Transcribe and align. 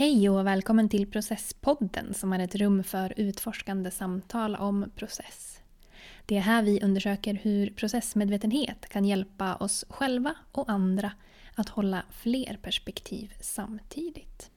Hej 0.00 0.30
och 0.30 0.46
välkommen 0.46 0.88
till 0.88 1.10
Processpodden 1.10 2.14
som 2.14 2.32
är 2.32 2.38
ett 2.38 2.54
rum 2.54 2.84
för 2.84 3.12
utforskande 3.16 3.90
samtal 3.90 4.56
om 4.56 4.90
process. 4.96 5.60
Det 6.26 6.36
är 6.36 6.40
här 6.40 6.62
vi 6.62 6.80
undersöker 6.82 7.34
hur 7.34 7.70
processmedvetenhet 7.70 8.88
kan 8.88 9.04
hjälpa 9.04 9.54
oss 9.56 9.84
själva 9.88 10.34
och 10.52 10.70
andra 10.70 11.12
att 11.54 11.68
hålla 11.68 12.02
fler 12.10 12.58
perspektiv 12.62 13.34
samtidigt. 13.40 14.50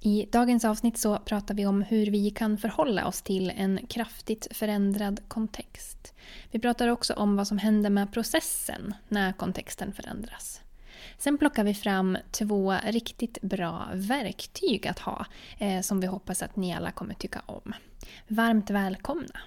I 0.00 0.26
dagens 0.32 0.64
avsnitt 0.64 0.98
så 0.98 1.18
pratar 1.18 1.54
vi 1.54 1.66
om 1.66 1.82
hur 1.82 2.06
vi 2.06 2.30
kan 2.30 2.58
förhålla 2.58 3.06
oss 3.06 3.22
till 3.22 3.50
en 3.56 3.86
kraftigt 3.86 4.48
förändrad 4.50 5.20
kontext. 5.28 6.14
Vi 6.50 6.58
pratar 6.58 6.88
också 6.88 7.14
om 7.14 7.36
vad 7.36 7.48
som 7.48 7.58
händer 7.58 7.90
med 7.90 8.12
processen 8.12 8.94
när 9.08 9.32
kontexten 9.32 9.92
förändras. 9.92 10.63
Sen 11.18 11.38
plockar 11.38 11.64
vi 11.64 11.74
fram 11.74 12.18
två 12.30 12.74
riktigt 12.84 13.42
bra 13.42 13.88
verktyg 13.94 14.86
att 14.86 14.98
ha 14.98 15.26
eh, 15.58 15.80
som 15.80 16.00
vi 16.00 16.06
hoppas 16.06 16.42
att 16.42 16.56
ni 16.56 16.74
alla 16.74 16.90
kommer 16.90 17.14
tycka 17.14 17.42
om. 17.46 17.74
Varmt 18.28 18.70
välkomna! 18.70 19.40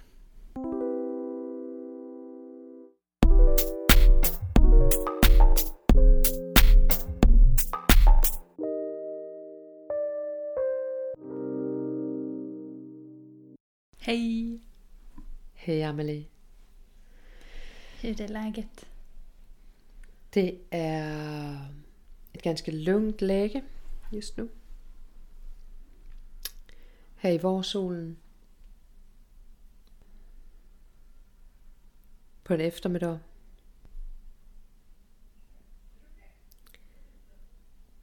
Hej! 14.00 14.60
Hej 15.54 15.84
Amelie. 15.84 16.26
Hur 18.02 18.22
är 18.22 18.28
läget? 18.28 18.86
Det 20.34 20.62
er 20.72 21.58
et 22.34 22.42
ganske 22.42 22.72
lugnt 22.72 23.22
læge 23.22 23.64
just 24.12 24.38
nu. 24.38 24.50
Her 27.16 27.32
i 27.32 27.38
vårsolen. 27.38 28.18
På 32.44 32.54
en 32.54 32.62
eftermiddag. 32.62 33.20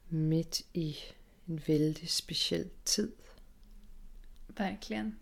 Midt 0.09 0.61
i 0.73 0.97
en 1.47 1.61
vældig 1.67 2.09
speciel 2.09 2.69
tid. 2.85 3.15
Verkligen. 4.47 5.19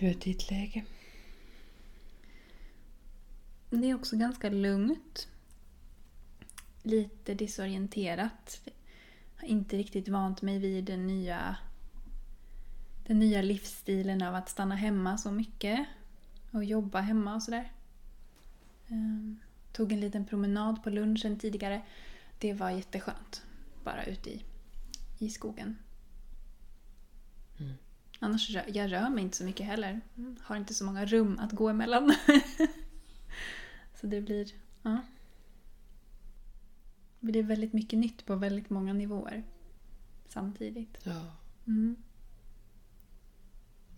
Hør 0.00 0.12
dit 0.12 0.50
læge. 0.50 0.86
Det 3.80 3.90
är 3.90 3.94
också 3.94 4.16
ganska 4.16 4.50
lugnt. 4.50 5.28
Lite 6.82 7.34
disorienterat. 7.34 8.60
Jag 9.36 9.42
har 9.42 9.48
inte 9.48 9.76
riktigt 9.76 10.08
vant 10.08 10.42
mig 10.42 10.58
vid 10.58 10.84
den 10.84 11.06
nya, 11.06 11.56
den 13.06 13.18
nya 13.18 13.42
livsstilen 13.42 14.22
av 14.22 14.34
att 14.34 14.48
stanna 14.48 14.74
hemma 14.74 15.18
så 15.18 15.30
mycket. 15.30 15.86
Och 16.50 16.64
jobba 16.64 17.00
hemma 17.00 17.34
och 17.34 17.42
sådär. 17.42 17.72
Ehm, 18.88 19.38
Tog 19.72 19.92
en 19.92 20.00
liten 20.00 20.24
promenad 20.24 20.82
på 20.82 20.90
lunchen 20.90 21.38
tidigare. 21.38 21.82
Det 22.38 22.54
var 22.54 22.70
jätteskönt. 22.70 23.42
Bara 23.84 24.04
ute 24.04 24.30
i, 24.30 24.42
i 25.18 25.30
skogen. 25.30 25.78
Mm. 27.60 27.72
Annars 28.18 28.50
rör, 28.50 28.64
jag 28.74 28.92
rör 28.92 29.10
mig 29.10 29.24
inte 29.24 29.36
så 29.36 29.44
mycket 29.44 29.66
heller. 29.66 30.00
Har 30.40 30.56
inte 30.56 30.74
så 30.74 30.84
många 30.84 31.06
rum 31.06 31.38
att 31.38 31.52
gå 31.52 31.68
emellan. 31.68 32.14
så 34.02 34.06
det 34.08 34.20
blir... 34.20 34.52
Ja. 34.82 34.98
Det 37.20 37.26
blir 37.32 37.42
väldigt 37.42 37.72
mycket 37.72 37.98
nytt 37.98 38.26
på 38.26 38.36
väldigt 38.36 38.70
många 38.70 38.92
nivåer. 38.92 39.42
Samtidigt. 40.28 40.98
Ja, 41.04 41.36
Mm. 41.66 41.96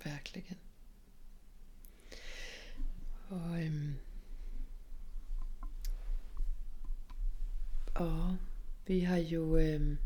verkligen. 0.05 0.57
Og, 3.29 3.63
øhm, 3.65 3.95
og 7.95 8.37
vi 8.87 9.01
har 9.01 9.17
jo 9.17 9.57
øhm, 9.59 9.99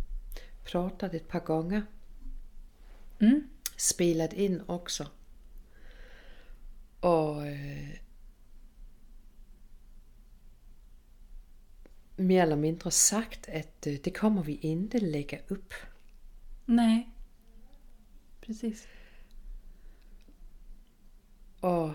pratat 0.65 1.15
et 1.15 1.29
par 1.29 1.39
gånger, 1.41 1.83
Mm. 3.21 3.49
spelat 3.77 4.33
in 4.33 4.63
också. 4.69 5.05
Och 7.01 7.47
eh, 7.47 7.89
mer 12.19 12.43
eller 12.43 12.57
mindre 12.57 12.91
sagt 12.91 13.49
att 13.49 13.87
eh, 13.87 13.95
det 14.03 14.11
kommer 14.19 14.43
vi 14.43 14.57
inte 14.57 15.01
lägga 15.01 15.39
upp. 15.49 15.75
Nej. 16.65 17.11
Precis. 18.41 18.87
Och 21.61 21.91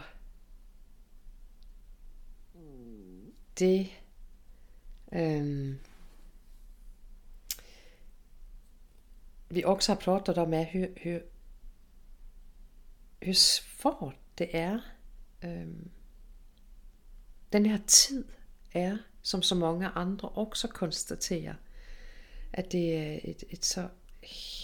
det 3.54 3.90
ehm, 5.12 5.80
vi 9.50 9.66
också 9.66 9.92
har 9.92 9.98
pratat 9.98 10.38
om 10.38 10.54
är 10.54 10.64
hur, 10.64 10.94
hur, 10.96 11.26
hur 13.20 13.34
svårt 13.34 14.16
det 14.36 14.58
är. 14.58 14.82
ehm, 15.42 15.90
den 17.50 17.66
här 17.66 17.82
tid 17.86 18.26
är, 18.72 18.98
som 19.24 19.42
så 19.42 19.56
många 19.56 19.90
andra 19.90 20.28
också 20.28 20.68
konstaterar, 20.68 21.58
att 22.58 22.70
det 22.70 22.96
är 22.96 23.30
ett, 23.30 23.44
ett 23.50 23.64
så 23.64 23.90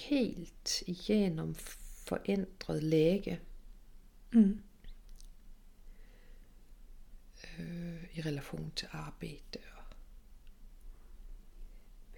helt 0.10 0.84
igenom 0.86 1.56
förändrat 2.06 2.84
läge 2.84 3.40
Mm. 4.32 4.64
øh, 7.60 8.04
i 8.14 8.22
relation 8.22 8.72
til 8.76 8.88
arbejde 8.92 9.60
og 9.78 9.84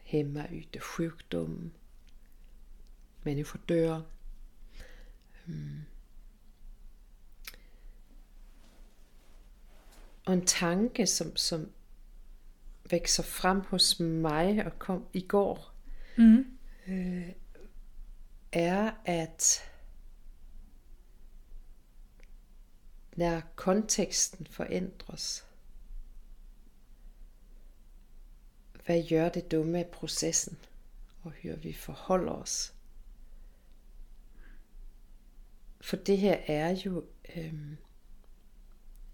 hemmaute, 0.03 0.79
sjukdom, 0.79 1.71
människor 3.23 3.59
dør. 3.69 4.01
Øhm. 5.47 5.81
Og 10.25 10.33
en 10.33 10.45
tanke, 10.45 11.07
som, 11.07 11.35
som 11.35 11.71
vækser 12.91 13.23
frem 13.23 13.61
hos 13.61 13.99
mig 13.99 14.65
og 14.65 14.79
kom 14.79 15.05
i 15.13 15.21
går, 15.21 15.73
Mm. 16.17 16.45
øh, 16.87 17.29
er, 18.51 18.91
at 19.05 19.59
når 23.17 23.41
konteksten 23.55 24.45
forændres, 24.47 25.45
hvad 28.85 29.09
gør 29.09 29.29
det 29.29 29.51
då 29.51 29.63
med 29.63 29.85
processen, 29.85 30.57
og 31.23 31.31
hur 31.43 31.55
vi 31.55 31.73
forholder 31.73 32.31
os? 32.31 32.73
For 35.81 35.95
det 35.97 36.17
her 36.17 36.37
er 36.47 36.69
jo 36.85 37.05
øhm, 37.35 37.77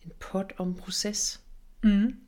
en 0.06 0.12
pot 0.20 0.54
om 0.58 0.76
proces, 0.76 1.44
Mm. 1.84 2.27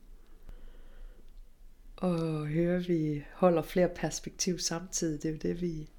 Og 2.00 2.48
høre 2.48 2.84
vi 2.84 3.24
holder 3.34 3.62
flere 3.62 3.90
perspektiv 3.90 4.60
samtidig, 4.60 5.24
det 5.24 5.30
er 5.30 5.34
jo 5.34 5.40
det, 5.42 5.62
vi, 5.62 5.90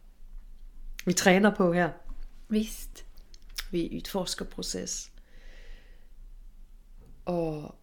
vi 1.06 1.12
træner 1.12 1.54
på 1.54 1.72
her. 1.72 1.90
Visst. 2.48 3.06
Vi 3.70 3.96
udforsker 3.96 4.44
proces. 4.44 5.12
Og 7.24 7.74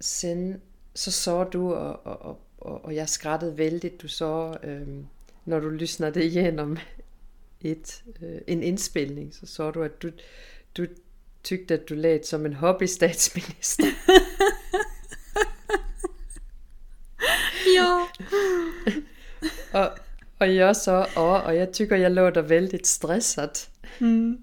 sen 0.00 0.60
så 0.94 1.12
så 1.12 1.44
du, 1.44 1.74
og, 1.74 2.06
og, 2.06 2.40
og, 2.58 2.84
og, 2.84 2.94
jeg 2.94 3.08
skrattede 3.08 3.58
vældigt, 3.58 4.02
du 4.02 4.08
så, 4.08 4.58
øhm, 4.62 5.06
når 5.44 5.60
du 5.60 5.68
lyssnade 5.68 6.26
igenom 6.26 6.76
et, 7.60 8.04
øh, 8.22 8.40
en 8.46 8.62
indspilning, 8.62 9.34
så 9.34 9.46
så 9.46 9.70
du, 9.70 9.82
at 9.82 10.02
du, 10.02 10.10
du 10.76 10.86
tykte, 11.44 11.74
at 11.74 11.88
du 11.88 11.94
lät 11.94 12.26
som 12.26 12.46
en 12.46 12.52
hobbystatsminister. 12.52 13.84
Ja. 17.66 18.06
Og, 19.74 19.90
og 20.38 20.54
jeg 20.56 20.76
så, 20.76 21.06
og, 21.16 21.42
og 21.42 21.56
jeg 21.56 21.72
tycker, 21.72 21.96
jeg 21.96 22.10
låter 22.10 22.42
vældigt 22.42 22.86
stresset. 22.86 23.70
Mm. 24.00 24.38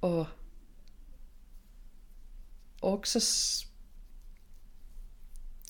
Og 0.00 0.26
också 2.80 3.20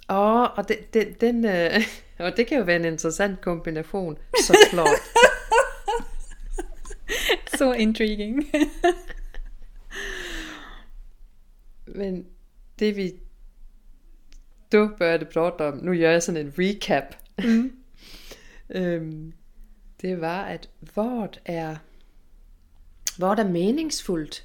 Ja, 0.08 0.46
och 0.46 0.68
det, 0.68 0.92
det, 0.94 1.20
den, 1.20 1.44
øh, 1.44 1.82
og 2.26 2.36
det 2.36 2.46
kan 2.46 2.58
jo 2.58 2.64
være 2.64 2.76
en 2.76 2.84
interessant 2.84 3.40
kombination, 3.40 4.18
såklart. 4.46 4.88
Så 7.58 7.72
intriguing. 7.72 8.44
Men 11.86 12.26
det 12.78 12.92
vi 12.92 13.20
då 14.72 14.88
började 14.88 15.24
prata 15.24 15.68
om, 15.68 15.78
nu 15.78 15.96
gör 15.96 16.12
jag 16.12 16.22
sådan 16.22 16.40
en 16.40 16.52
recap. 16.56 17.04
Mm. 17.36 17.83
Øhm, 18.68 19.32
det 19.96 20.16
var 20.16 20.44
att 20.54 20.68
vad 20.94 21.38
är, 21.44 21.78
vad 23.18 23.38
är 23.38 23.48
meningsfullt 23.48 24.42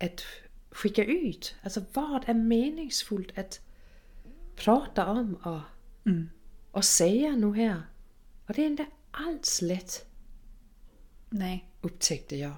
att 0.00 0.22
skicka 0.70 1.04
ut? 1.04 1.54
Alltså 1.62 1.84
vad 1.92 2.28
är 2.28 2.34
meningsfullt 2.34 3.38
att 3.38 3.60
prata 4.56 5.06
om 5.06 5.34
och, 5.34 5.60
mm. 6.06 6.30
och 6.70 6.84
säga 6.84 7.36
nu 7.36 7.54
här? 7.54 7.82
Och 8.46 8.54
det 8.54 8.62
är 8.62 8.66
inte 8.66 8.86
alls 9.10 9.62
lätt. 9.62 10.06
Nej. 11.30 11.68
Upptäckte 11.80 12.36
jag. 12.36 12.54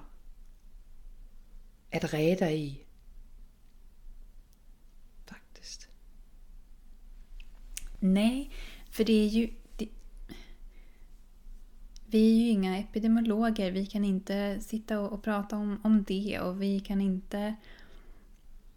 Att 1.91 2.13
reda 2.13 2.51
i. 2.51 2.85
Faktiskt. 5.25 5.87
Nej, 8.13 8.51
för 8.89 9.03
det 9.03 9.13
är 9.13 9.27
ju... 9.27 9.49
Det, 9.77 9.89
vi 12.05 12.31
är 12.31 12.43
ju 12.43 12.49
inga 12.49 12.77
epidemiologer. 12.77 13.71
Vi 13.71 13.85
kan 13.85 14.05
inte 14.05 14.59
sitta 14.61 14.99
och, 14.99 15.11
och 15.11 15.23
prata 15.23 15.57
om, 15.57 15.79
om 15.83 16.03
det 16.03 16.39
och 16.39 16.61
vi 16.61 16.79
kan 16.79 17.01
inte 17.01 17.55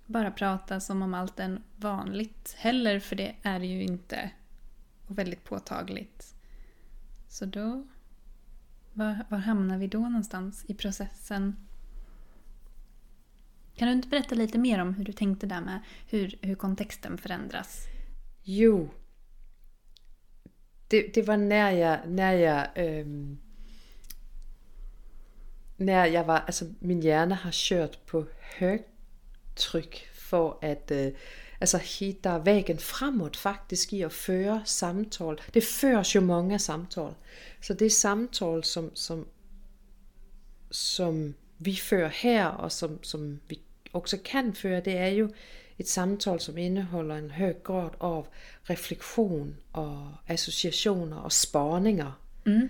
bara 0.06 0.30
prata 0.30 0.80
som 0.80 1.02
om 1.02 1.14
allt 1.14 1.40
är 1.40 1.62
vanligt 1.76 2.54
heller, 2.58 3.00
för 3.00 3.16
det 3.16 3.34
är 3.42 3.60
det 3.60 3.66
ju 3.66 3.82
inte. 3.82 4.30
Och 5.06 5.18
väldigt 5.18 5.44
påtagligt. 5.44 6.34
Så 7.28 7.44
då... 7.44 7.86
Var, 8.92 9.24
var 9.28 9.38
hamnar 9.38 9.78
vi 9.78 9.86
då 9.86 9.98
någonstans 9.98 10.64
i 10.68 10.74
processen? 10.74 11.56
Kan 13.74 13.88
du 13.88 13.94
inte 13.94 14.08
berätta 14.08 14.34
lite 14.34 14.58
mer 14.58 14.78
om 14.78 14.94
hur 14.94 15.04
du 15.04 15.12
tänkte 15.12 15.46
där 15.46 15.60
med 15.60 15.80
hur, 16.06 16.38
hur 16.40 16.54
kontexten 16.54 17.18
förändras? 17.18 17.84
Jo. 18.42 18.90
Det, 20.88 21.14
det 21.14 21.22
var 21.22 21.36
när 21.36 21.70
jag, 21.70 21.98
när 22.06 22.32
jag 22.32 22.66
øh, 22.76 23.06
när 25.78 26.06
jag 26.06 26.24
var, 26.24 26.36
alltså 26.36 26.64
min 26.78 27.00
hjärna 27.00 27.34
har 27.34 27.52
kört 27.52 28.06
på 28.06 28.26
högtryck 28.40 30.08
för 30.12 30.64
att 30.64 30.90
äh, 30.90 31.08
alltså 31.60 31.78
hitta 31.78 32.38
vägen 32.38 32.78
framåt 32.78 33.36
faktiskt 33.36 33.92
i 33.92 34.04
att 34.04 34.12
föra 34.12 34.64
samtal. 34.64 35.40
Det 35.52 35.60
förs 35.60 36.16
ju 36.16 36.20
många 36.20 36.58
samtal. 36.58 37.14
Så 37.60 37.74
det 37.74 37.90
samtal 37.90 38.64
som, 38.64 38.90
som, 38.94 39.26
som 40.70 41.34
vi 41.56 41.74
fører 41.74 42.08
här 42.08 42.60
och 42.60 42.72
som, 42.72 42.98
som 43.02 43.40
vi 43.48 43.60
också 43.90 44.16
kan 44.24 44.52
föra, 44.52 44.80
det 44.80 44.98
är 44.98 45.10
ju 45.10 45.28
ett 45.78 45.88
samtal 45.88 46.40
som 46.40 46.58
innehåller 46.58 47.14
en 47.14 47.30
hög 47.30 47.56
grad 47.64 47.94
av 47.98 48.26
reflektion 48.62 49.56
och 49.72 50.32
associationer 50.32 51.22
och 51.22 51.32
spaningar. 51.32 52.12
Mm. 52.46 52.68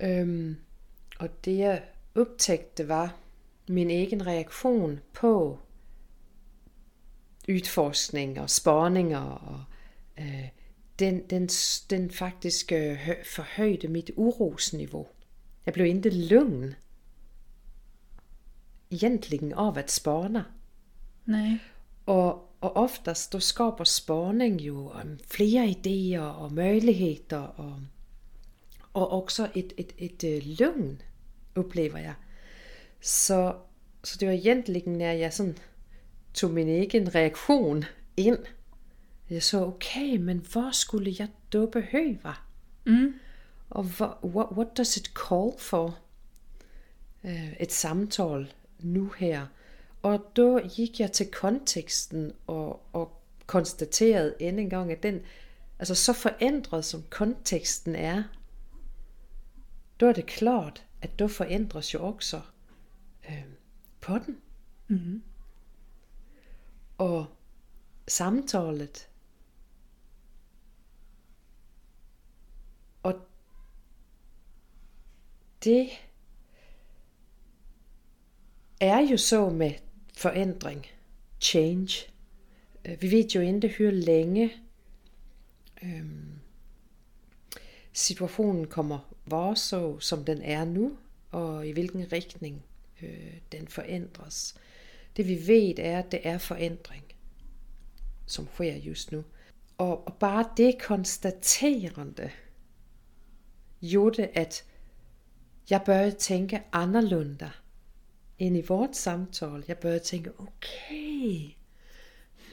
Um, 0.00 0.56
och 1.20 1.28
det 1.40 1.54
jag 1.54 1.80
upptäckte 2.12 2.84
var 2.84 3.08
min 3.66 3.90
egen 3.90 4.24
reaktion 4.24 5.00
på 5.12 5.58
utforskning 7.46 8.40
och 8.40 8.50
spaningar 8.50 9.24
och 9.24 9.60
øh, 10.22 10.48
den, 10.98 11.22
den, 11.30 11.48
den 11.90 12.10
faktisk 12.10 12.72
øh, 12.72 13.08
forhøjde 13.24 13.88
mit 13.88 14.10
urosniveau. 14.16 15.06
Jag 15.66 15.74
blev 15.74 15.86
inte 15.86 16.10
lugn 16.10 16.74
egentligen 18.90 19.52
av 19.52 19.78
att 19.78 19.90
spana. 19.90 20.44
Nej. 21.24 21.58
Och, 22.04 22.56
och 22.60 22.76
oftast 22.76 23.32
då 23.32 23.40
skapar 23.40 23.84
spaning 23.84 24.58
ju 24.58 24.90
flera 25.26 25.64
idéer 25.64 26.36
och 26.36 26.52
möjligheter 26.52 27.60
och, 27.60 27.80
och 28.92 29.18
också 29.18 29.46
ett, 29.54 29.72
ett, 29.76 29.92
ett, 29.98 30.24
ett 30.24 30.44
lugn 30.60 31.02
upplever 31.54 32.00
jag. 32.00 32.14
Så, 33.00 33.56
så 34.02 34.18
det 34.18 34.26
var 34.26 34.32
egentligen 34.32 34.98
när 34.98 35.12
jag 35.12 35.34
sådan 35.34 35.54
tog 36.32 36.50
min 36.50 36.68
egen 36.68 37.10
reaktion 37.10 37.84
ind. 38.16 38.46
Jeg 39.28 39.42
så, 39.42 39.66
okay, 39.66 40.16
men 40.16 40.38
hvor 40.52 40.70
skulle 40.70 41.14
jeg 41.18 41.28
då 41.52 41.66
behøve? 41.66 42.34
Mm. 42.86 43.14
Og 43.70 43.84
hvor, 43.84 44.18
what, 44.24 44.46
what 44.52 44.76
does 44.76 44.96
it 44.96 45.14
call 45.14 45.52
for? 45.58 45.98
Uh, 47.24 47.52
et 47.60 47.72
samtal 47.72 48.52
nu 48.78 49.10
her. 49.18 49.46
Og 50.04 50.32
då 50.36 50.60
gik 50.76 51.00
jeg 51.00 51.12
til 51.12 51.30
konteksten 51.30 52.32
og, 52.46 52.82
og 52.92 53.22
konstaterede 53.46 54.34
endnu 54.40 54.62
en 54.62 54.70
gang, 54.70 54.92
at 54.92 55.02
den, 55.02 55.20
altså 55.78 55.94
så 55.94 56.12
forændret 56.12 56.84
som 56.84 57.02
konteksten 57.10 57.94
er, 57.94 58.22
då 60.00 60.06
er 60.06 60.12
det 60.12 60.26
klart, 60.26 60.86
at 61.02 61.18
då 61.18 61.28
forændres 61.28 61.94
jo 61.94 62.06
også 62.06 62.40
øh, 63.28 63.44
på 64.00 64.18
den. 64.18 64.40
Mm-hmm. 64.88 65.22
Og 66.98 67.26
samtalet 68.08 69.08
og 73.02 73.14
det 75.64 75.88
er 78.80 78.98
jo 79.10 79.16
så 79.16 79.50
med 79.50 79.72
forandring, 80.16 80.86
change. 81.40 82.06
Øh, 82.84 83.02
vi 83.02 83.10
ved 83.10 83.28
jo 83.28 83.40
ikke, 83.40 83.76
hvor 83.78 83.90
længe 83.90 84.52
øhm, 85.82 86.38
situationen 87.92 88.66
kommer 88.66 89.14
var 89.26 89.54
så, 89.54 90.00
som 90.00 90.24
den 90.24 90.42
er 90.42 90.64
nu, 90.64 90.96
og 91.30 91.68
i 91.68 91.72
hvilken 91.72 92.12
retning 92.12 92.64
øh, 93.02 93.38
den 93.52 93.68
forandres. 93.68 94.54
Det 95.16 95.28
vi 95.28 95.46
ved 95.46 95.78
er, 95.78 95.98
at 95.98 96.12
det 96.12 96.20
er 96.22 96.38
forandring, 96.38 97.04
som 98.26 98.48
sker 98.54 98.76
just 98.76 99.12
nu. 99.12 99.24
Og, 99.78 100.06
og 100.06 100.14
bare 100.14 100.50
det 100.56 100.82
konstaterende 100.82 102.30
gjorde, 103.80 104.26
at 104.26 104.64
jeg 105.70 105.82
bør 105.86 106.10
tænke 106.10 106.62
anderledes 106.72 107.63
ind 108.38 108.56
i 108.56 108.62
vores 108.68 108.96
samtale. 108.96 109.64
Jeg 109.68 109.78
bør 109.78 109.98
tænke, 109.98 110.30
okay, 110.38 111.50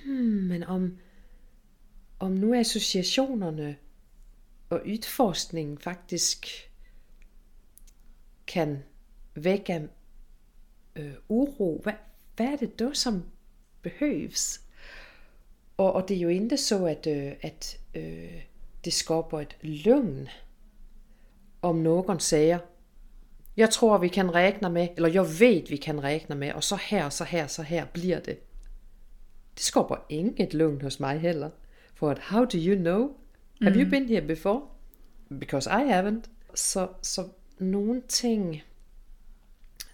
hmm, 0.06 0.44
men 0.48 0.63
om, 0.63 0.97
om 2.19 2.31
nu 2.31 2.54
associationerne 2.54 3.78
og 4.69 4.81
udforskningen 4.88 5.78
faktisk 5.78 6.45
kan 8.47 8.83
vække 9.35 9.88
øh, 10.95 11.14
uro, 11.30 11.81
hvad, 11.83 11.94
hvad 12.35 12.45
er 12.45 12.56
det 12.56 12.80
da, 12.80 12.94
som 12.94 13.23
behøves? 13.81 14.61
Og, 15.78 15.94
og 15.94 16.07
det 16.07 16.18
er 16.18 16.21
jo 16.21 16.30
ikke 16.30 16.57
så 16.57 16.85
at, 16.85 17.07
øh, 17.07 17.33
at 17.42 17.80
øh, 17.95 18.44
det 18.85 18.94
skaber 18.94 19.40
et 19.40 19.57
løgn, 19.61 20.28
om 21.61 21.76
nogen 21.76 22.19
siger, 22.19 22.59
jag 23.61 23.71
tror 23.71 23.99
vi 23.99 24.09
kan 24.09 24.31
räkna 24.31 24.69
med, 24.69 24.89
eller 24.97 25.09
jag 25.09 25.25
vet 25.25 25.71
vi 25.71 25.77
kan 25.77 26.01
räkna 26.01 26.35
med 26.35 26.56
och 26.56 26.63
så 26.63 26.75
här, 26.75 27.09
så 27.09 27.23
här, 27.23 27.47
så 27.47 27.61
här 27.61 27.87
blir 27.94 28.21
det. 28.25 28.37
Det 29.53 29.61
skapar 29.61 30.06
inget 30.09 30.53
lugn 30.53 30.81
hos 30.81 30.99
mig 30.99 31.18
heller. 31.18 31.51
För 31.94 32.11
att 32.11 32.19
how 32.19 32.45
do 32.45 32.57
you 32.57 32.75
know? 32.75 33.18
Have 33.59 33.75
you 33.75 33.81
mm. 33.81 33.89
been 33.89 34.07
here 34.07 34.21
before? 34.21 34.61
Because 35.30 35.69
I 35.69 35.73
haven't. 35.73 36.23
Så, 36.53 36.89
så 37.01 37.30
någonting 37.57 38.63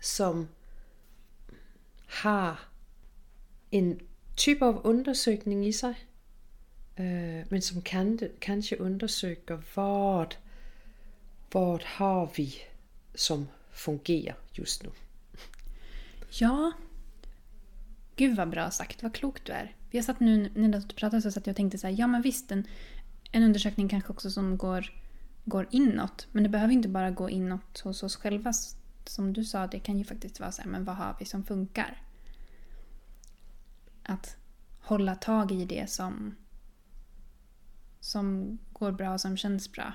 som 0.01 0.47
har 2.07 2.59
en 3.71 4.00
type 4.36 4.65
av 4.65 4.81
undersøgning 4.83 5.65
i 5.65 5.71
sig, 5.71 5.93
øh, 7.00 7.43
men 7.50 7.62
som 7.62 7.81
kan, 7.81 8.19
kanske 8.41 8.79
undersöker 8.79 9.57
vad, 9.75 10.36
vad 11.53 11.83
har 11.83 12.31
vi 12.38 12.55
som 13.15 13.47
fungerar 13.77 14.38
just 14.51 14.84
nu. 14.84 14.89
Ja, 16.29 16.72
gud 18.15 18.36
vad 18.38 18.50
bra 18.50 18.72
sagt, 18.72 19.03
vad 19.03 19.15
klokt 19.15 19.46
du 19.46 19.51
är. 19.53 19.75
Jag 19.91 20.05
satt 20.05 20.19
nu 20.19 20.51
när 20.55 20.69
du 20.69 20.96
pratade 20.96 21.22
så 21.22 21.31
satt 21.31 21.48
jag 21.48 21.53
och 21.53 21.57
tänkte 21.57 21.77
så 21.77 21.88
här, 21.88 21.96
ja 22.00 22.07
men 22.07 22.22
visst 22.22 22.51
en, 22.51 22.67
en 23.31 23.43
undersökning 23.43 23.89
kanske 23.89 24.13
också 24.13 24.31
som 24.31 24.57
går, 24.57 24.93
går 25.46 25.67
inåt. 25.72 26.27
Men 26.31 26.43
det 26.43 26.50
behöver 26.50 26.74
inte 26.74 26.89
bara 26.89 27.12
gå 27.12 27.29
inåt 27.29 27.79
hos 27.79 28.03
oss 28.03 28.15
själva 28.15 28.53
som 29.05 29.34
du 29.34 29.43
sa, 29.43 29.67
det 29.67 29.79
kan 29.79 29.98
ju 29.98 30.03
faktiskt 30.03 30.39
vara 30.39 30.51
så 30.51 30.62
här, 30.62 30.69
men 30.69 30.86
vad 30.86 30.96
har 30.96 31.15
vi 31.19 31.25
som 31.25 31.43
funkar? 31.43 32.01
Att 34.03 34.38
hålla 34.79 35.15
tag 35.15 35.51
i 35.51 35.65
det 35.65 35.89
som, 35.89 36.36
som 38.00 38.57
går 38.74 38.91
bra 38.91 39.13
och 39.13 39.22
som 39.22 39.38
känns 39.38 39.72
bra. 39.72 39.93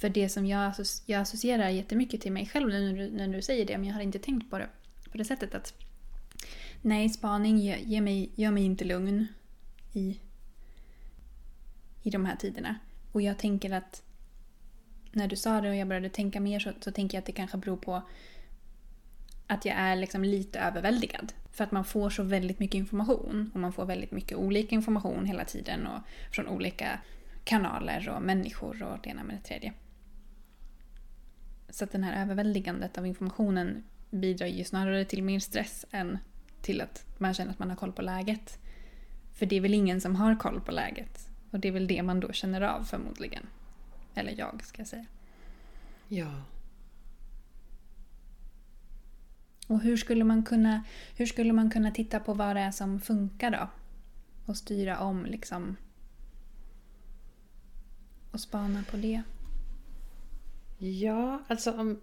För 0.00 0.08
det 0.08 0.28
som 0.28 0.46
jag, 0.46 0.72
jag 1.06 1.20
associerar 1.20 1.68
jättemycket 1.68 2.20
till 2.20 2.32
mig 2.32 2.46
själv 2.46 2.68
när 2.68 2.92
du, 2.92 3.10
när 3.10 3.28
du 3.28 3.42
säger 3.42 3.66
det, 3.66 3.78
men 3.78 3.86
jag 3.88 3.94
har 3.94 4.02
inte 4.02 4.18
tänkt 4.18 4.50
på 4.50 4.58
det 4.58 4.68
på 5.10 5.18
det 5.18 5.24
sättet 5.24 5.54
att 5.54 5.74
Nej, 6.82 7.08
spaning 7.08 7.58
ger, 7.58 8.00
mig, 8.00 8.30
gör 8.34 8.50
mig 8.50 8.64
inte 8.64 8.84
lugn 8.84 9.26
i, 9.92 10.20
i 12.02 12.10
de 12.10 12.24
här 12.26 12.36
tiderna. 12.36 12.76
Och 13.12 13.22
jag 13.22 13.38
tänker 13.38 13.70
att 13.70 14.02
när 15.12 15.28
du 15.28 15.36
sa 15.36 15.60
det 15.60 15.68
och 15.68 15.76
jag 15.76 15.88
började 15.88 16.08
tänka 16.08 16.40
mer 16.40 16.60
så, 16.60 16.72
så 16.80 16.92
tänker 16.92 17.16
jag 17.16 17.20
att 17.20 17.26
det 17.26 17.32
kanske 17.32 17.56
beror 17.56 17.76
på 17.76 18.02
att 19.46 19.64
jag 19.64 19.76
är 19.76 19.96
liksom 19.96 20.24
lite 20.24 20.60
överväldigad. 20.60 21.32
För 21.52 21.64
att 21.64 21.72
man 21.72 21.84
får 21.84 22.10
så 22.10 22.22
väldigt 22.22 22.58
mycket 22.58 22.78
information 22.78 23.50
och 23.54 23.60
man 23.60 23.72
får 23.72 23.84
väldigt 23.84 24.12
mycket 24.12 24.38
olika 24.38 24.74
information 24.74 25.24
hela 25.24 25.44
tiden 25.44 25.86
och 25.86 26.00
från 26.32 26.48
olika 26.48 27.00
kanaler 27.44 28.08
och 28.08 28.22
människor 28.22 28.82
och 28.82 28.98
det 29.02 29.10
ena 29.10 29.24
med 29.24 29.36
det 29.36 29.48
tredje. 29.48 29.72
Så 31.76 31.84
att 31.84 31.92
den 31.92 32.04
här 32.04 32.22
överväldigandet 32.22 32.98
av 32.98 33.06
informationen 33.06 33.84
bidrar 34.10 34.46
ju 34.46 34.64
snarare 34.64 35.04
till 35.04 35.22
mer 35.22 35.38
stress 35.38 35.86
än 35.90 36.18
till 36.60 36.80
att 36.80 37.04
man 37.18 37.34
känner 37.34 37.50
att 37.50 37.58
man 37.58 37.68
har 37.68 37.76
koll 37.76 37.92
på 37.92 38.02
läget. 38.02 38.58
För 39.32 39.46
det 39.46 39.56
är 39.56 39.60
väl 39.60 39.74
ingen 39.74 40.00
som 40.00 40.16
har 40.16 40.36
koll 40.36 40.60
på 40.60 40.72
läget. 40.72 41.28
Och 41.50 41.60
det 41.60 41.68
är 41.68 41.72
väl 41.72 41.86
det 41.86 42.02
man 42.02 42.20
då 42.20 42.32
känner 42.32 42.60
av 42.60 42.84
förmodligen. 42.84 43.46
Eller 44.14 44.38
jag 44.38 44.64
ska 44.64 44.80
jag 44.80 44.88
säga. 44.88 45.06
Ja. 46.08 46.42
Och 49.66 49.80
hur 49.80 49.96
skulle 49.96 50.24
man 50.24 50.42
kunna, 50.44 50.84
hur 51.16 51.26
skulle 51.26 51.52
man 51.52 51.70
kunna 51.70 51.90
titta 51.90 52.20
på 52.20 52.34
vad 52.34 52.56
det 52.56 52.62
är 52.62 52.70
som 52.70 53.00
funkar 53.00 53.50
då? 53.50 53.68
Och 54.46 54.56
styra 54.56 54.98
om 54.98 55.26
liksom. 55.26 55.76
Och 58.30 58.40
spana 58.40 58.84
på 58.90 58.96
det. 58.96 59.22
Ja, 60.80 61.36
altså 61.48 61.72
om... 61.72 62.02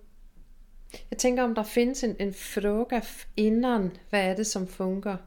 Jeg 1.11 1.17
tænker, 1.17 1.43
om 1.43 1.55
der 1.55 1.63
findes 1.63 2.03
en, 2.03 2.15
en 2.19 2.33
fråga 2.33 3.01
innan, 3.37 3.97
hvad 4.09 4.25
er 4.29 4.35
det 4.35 4.47
som 4.47 4.67
fungerer? 4.67 5.17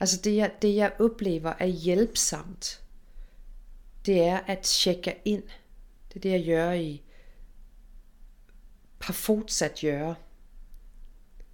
Altså 0.00 0.20
det 0.24 0.36
jeg, 0.36 0.52
det 0.62 0.74
jeg 0.74 0.92
oplever 1.00 1.52
er 1.58 1.66
hjælpsomt, 1.66 2.82
Det 4.06 4.20
er 4.20 4.40
at 4.46 4.58
tjekke 4.58 5.20
ind. 5.24 5.42
Det 6.08 6.16
er 6.16 6.20
det 6.20 6.30
jeg 6.30 6.44
gør 6.44 6.72
i... 6.72 7.02
Har 9.00 9.12
fortsat 9.12 9.78
gøre 9.80 10.14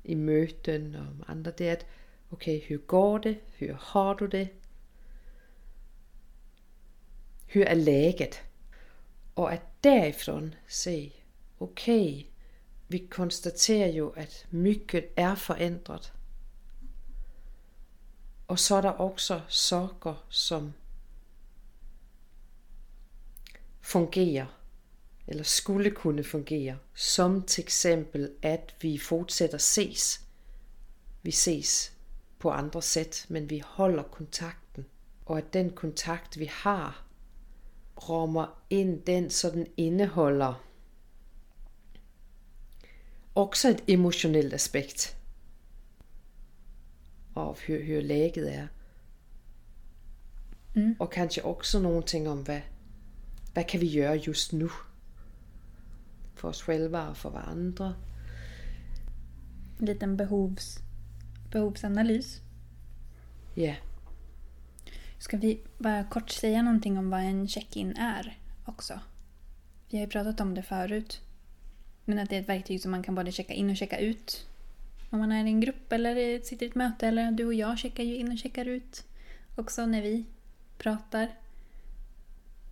I 0.04 0.14
möten 0.14 0.94
och 0.94 1.30
andre, 1.30 1.50
Det 1.50 1.68
er 1.68 1.72
at, 1.72 1.86
okay, 2.32 2.60
hur 2.68 2.76
går 2.76 3.18
det? 3.18 3.38
Hur 3.58 3.72
har 3.72 4.14
du 4.14 4.26
det? 4.26 4.48
Hur 7.54 7.62
er 7.62 7.74
läget? 7.74 8.44
Og 9.36 9.52
at 9.52 9.62
därifrån 9.86 10.54
se, 10.68 11.10
okej, 11.58 12.10
okay, 12.10 12.26
vi 12.86 12.98
konstaterar 12.98 13.88
ju 13.88 14.06
att 14.06 14.44
mycket 14.50 15.12
är 15.16 15.34
förändrat. 15.34 16.12
Och 18.46 18.60
så 18.60 18.76
är 18.76 18.82
det 18.82 18.96
också 18.96 19.42
saker 19.48 20.16
som 20.28 20.72
fungerar 23.80 24.48
eller 25.26 25.42
skulle 25.42 25.90
kunne 25.90 26.22
fungera. 26.22 26.78
Som 26.94 27.42
till 27.42 27.64
exempel 27.64 28.30
att 28.42 28.74
vi 28.80 28.98
fortsätter 28.98 29.56
ses. 29.56 30.20
Vi 31.22 31.30
ses 31.30 31.90
på 32.38 32.52
andra 32.52 32.80
sätt 32.80 33.24
men 33.28 33.46
vi 33.46 33.64
håller 33.66 34.02
kontakten. 34.02 34.84
Och 35.24 35.38
att 35.38 35.52
den 35.52 35.70
kontakt 35.70 36.36
vi 36.36 36.50
har 36.62 36.92
rammer 37.96 38.48
ind 38.68 39.02
den, 39.04 39.30
så 39.30 39.50
den 39.50 39.66
indeholder 39.74 40.54
också 43.36 43.68
ett 43.68 43.82
emotionellt 43.86 44.54
aspekt 44.54 45.14
av 47.34 47.58
hur, 47.60 47.82
hur 47.82 48.02
läget 48.02 48.46
är. 48.46 48.68
Mm. 50.74 50.94
Och 50.98 51.12
kanske 51.12 51.42
också 51.42 51.80
någonting 51.80 52.28
om 52.28 52.44
vad, 52.44 52.60
vad 53.54 53.68
kan 53.68 53.80
vi 53.80 53.86
göra 53.86 54.14
just 54.14 54.52
nu? 54.52 54.68
För 56.34 56.48
oss 56.48 56.62
själva 56.62 57.08
och 57.10 57.16
för 57.16 57.30
varandra. 57.30 57.94
En 59.78 59.86
liten 59.86 60.16
behovs, 60.16 60.78
behovsanalys. 61.50 62.40
Ja. 63.54 63.62
Yeah. 63.62 63.85
Ska 65.18 65.36
vi 65.36 65.60
bara 65.78 66.04
kort 66.04 66.30
säga 66.30 66.62
någonting 66.62 66.98
om 66.98 67.10
vad 67.10 67.20
en 67.20 67.48
check-in 67.48 67.96
är 67.96 68.38
också? 68.64 69.00
Vi 69.90 69.98
har 69.98 70.04
ju 70.04 70.10
pratat 70.10 70.40
om 70.40 70.54
det 70.54 70.62
förut. 70.62 71.20
Men 72.04 72.18
att 72.18 72.30
det 72.30 72.36
är 72.36 72.40
ett 72.40 72.48
verktyg 72.48 72.82
som 72.82 72.90
man 72.90 73.02
kan 73.02 73.14
både 73.14 73.32
checka 73.32 73.52
in 73.52 73.70
och 73.70 73.76
checka 73.76 73.98
ut. 73.98 74.46
Om 75.10 75.18
man 75.18 75.32
är 75.32 75.44
i 75.44 75.48
en 75.48 75.60
grupp 75.60 75.92
eller 75.92 76.40
sitter 76.40 76.66
i 76.66 76.68
ett 76.68 76.74
möte 76.74 77.06
eller 77.06 77.30
du 77.30 77.44
och 77.44 77.54
jag 77.54 77.78
checkar 77.78 78.04
ju 78.04 78.16
in 78.16 78.32
och 78.32 78.38
checkar 78.38 78.64
ut 78.64 79.04
också 79.56 79.86
när 79.86 80.02
vi 80.02 80.24
pratar. 80.78 81.30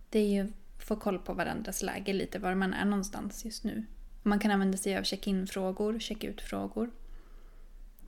Det 0.09 0.19
är 0.19 0.27
ju 0.27 0.41
att 0.41 0.83
få 0.83 0.95
koll 0.95 1.19
på 1.19 1.33
varandras 1.33 1.83
läge 1.83 2.13
lite, 2.13 2.39
var 2.39 2.55
man 2.55 2.73
är 2.73 2.85
någonstans 2.85 3.45
just 3.45 3.63
nu. 3.63 3.85
Man 4.23 4.39
kan 4.39 4.51
använda 4.51 4.77
sig 4.77 4.97
av 4.97 5.03
check-in-frågor, 5.03 5.99
check-ut-frågor. 5.99 6.91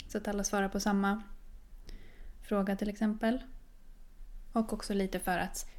Så 0.08 0.18
att 0.18 0.28
alla 0.28 0.44
svarar 0.44 0.70
på 0.70 0.80
samma 0.80 1.22
fråga 2.42 2.76
till 2.76 2.90
exempel. 2.90 3.42
Och 4.58 4.74
också 4.74 4.94
lite 4.94 5.20
för 5.20 5.38
att 5.38 5.70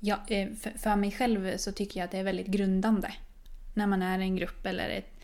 ja, 0.00 0.20
eh, 0.28 0.48
för 0.54 0.96
mig 0.96 1.12
själv 1.12 1.56
så 1.56 1.72
tycker 1.72 2.00
jag 2.00 2.04
att 2.04 2.10
det 2.10 2.18
är 2.18 2.24
väldigt 2.24 2.46
grundande 2.46 3.14
när 3.74 3.86
man 3.86 4.02
är 4.02 4.18
i 4.18 4.22
en 4.22 4.36
grupp 4.36 4.66
eller 4.66 4.88
ett, 4.88 5.20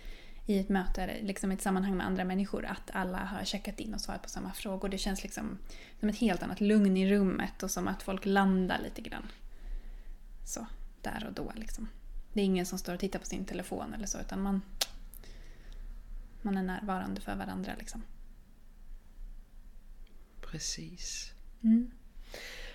i 0.47 0.59
ett 0.59 0.69
möte, 0.69 1.19
liksom 1.23 1.51
ett 1.51 1.63
sammanhang 1.63 1.97
med 1.97 2.07
andra 2.07 2.25
människor, 2.25 2.65
att 2.67 2.91
alla 2.93 3.19
har 3.19 3.45
checkat 3.45 3.81
in 3.81 3.95
och 3.95 4.01
svarat 4.01 4.23
på 4.23 4.29
samma 4.29 4.53
frågor. 4.53 4.89
Det 4.89 4.99
känns 4.99 5.23
liksom 5.23 5.59
som 6.01 6.09
ett 6.09 6.17
helt 6.17 6.43
annat 6.43 6.61
lugn 6.61 6.97
i 6.97 7.11
rummet 7.11 7.63
och 7.63 7.71
som 7.71 7.89
att 7.89 8.03
folk 8.03 8.27
landar 8.27 8.81
lite 8.83 9.03
grann. 9.03 9.29
Så, 10.45 10.67
där 11.03 11.25
och 11.27 11.33
då 11.33 11.53
liksom. 11.55 11.89
Det 12.33 12.41
är 12.41 12.45
ingen 12.45 12.67
som 12.67 12.79
står 12.79 12.95
och 12.95 13.01
tittar 13.01 13.19
på 13.19 13.27
sin 13.27 13.45
telefon 13.45 13.95
eller 13.95 14.07
så, 14.07 14.21
utan 14.21 14.43
man, 14.43 14.63
man 16.43 16.57
är 16.57 16.63
närvarande 16.63 17.21
för 17.21 17.37
varandra 17.37 17.73
liksom. 17.79 18.03
Precis. 20.41 21.33
Mm. 21.63 21.91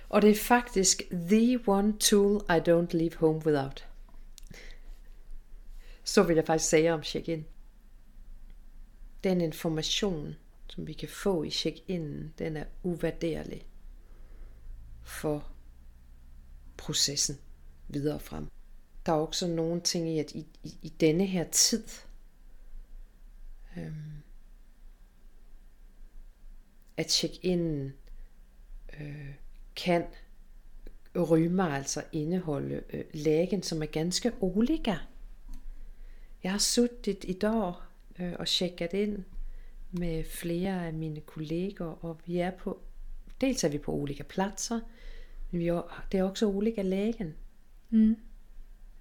Og 0.10 0.22
det 0.22 0.30
er 0.30 0.36
faktisk 0.36 1.04
the 1.12 1.60
one 1.68 1.98
tool 2.00 2.42
I 2.50 2.60
don't 2.70 2.98
leave 2.98 3.16
home 3.16 3.46
without. 3.46 3.88
Så 6.04 6.24
vil 6.24 6.36
jeg 6.36 6.46
faktisk 6.46 6.70
sige 6.70 6.94
om 6.94 7.04
check-in. 7.04 7.46
Den 9.24 9.42
information, 9.42 10.36
som 10.68 10.88
vi 10.88 10.94
kan 10.94 11.10
få 11.10 11.44
i 11.44 11.50
check-in, 11.50 12.34
den 12.38 12.58
er 12.58 12.66
uvurderlig 12.84 13.68
for 15.02 15.52
processen 16.78 17.38
videre 17.88 18.20
frem. 18.20 18.48
Der 19.06 19.12
er 19.12 19.18
også 19.18 19.48
nogle 19.48 19.82
ting 19.82 20.10
i, 20.10 20.20
at 20.20 20.32
i, 20.32 20.48
i, 20.64 20.78
i 20.82 20.90
denne 20.90 21.26
her 21.26 21.44
tid, 21.52 21.84
øhm, 23.78 24.22
at 26.98 27.12
check-in 27.12 27.94
øh, 29.00 29.34
kan 29.84 30.04
rymmer 31.16 31.64
altså 31.64 32.04
indeholde 32.12 32.82
øh, 32.94 33.04
lägen 33.14 33.64
som 33.64 33.82
är 33.82 33.86
ganska 33.86 34.32
olika. 34.40 34.96
Jag 36.44 36.52
har 36.52 36.60
suttit 36.60 37.26
idag 37.28 37.74
øh, 38.20 38.34
och 38.40 38.48
checkat 38.48 38.94
in 38.94 39.26
med 39.92 40.24
flera 40.24 40.88
av 40.88 40.94
mina 40.94 41.20
kollegor 41.20 42.06
och 42.06 42.18
vi 42.26 42.40
är 42.40 42.52
på, 42.52 42.78
dels 43.42 43.64
är 43.64 43.70
vi 43.70 43.78
på 43.78 43.94
olika 43.94 44.24
platser, 44.24 44.80
men 45.50 45.60
vi 45.60 45.68
har, 45.68 46.04
det 46.12 46.18
är 46.18 46.24
också 46.24 46.46
olika 46.46 46.84
lägen. 46.84 47.34
Mm. 47.92 48.16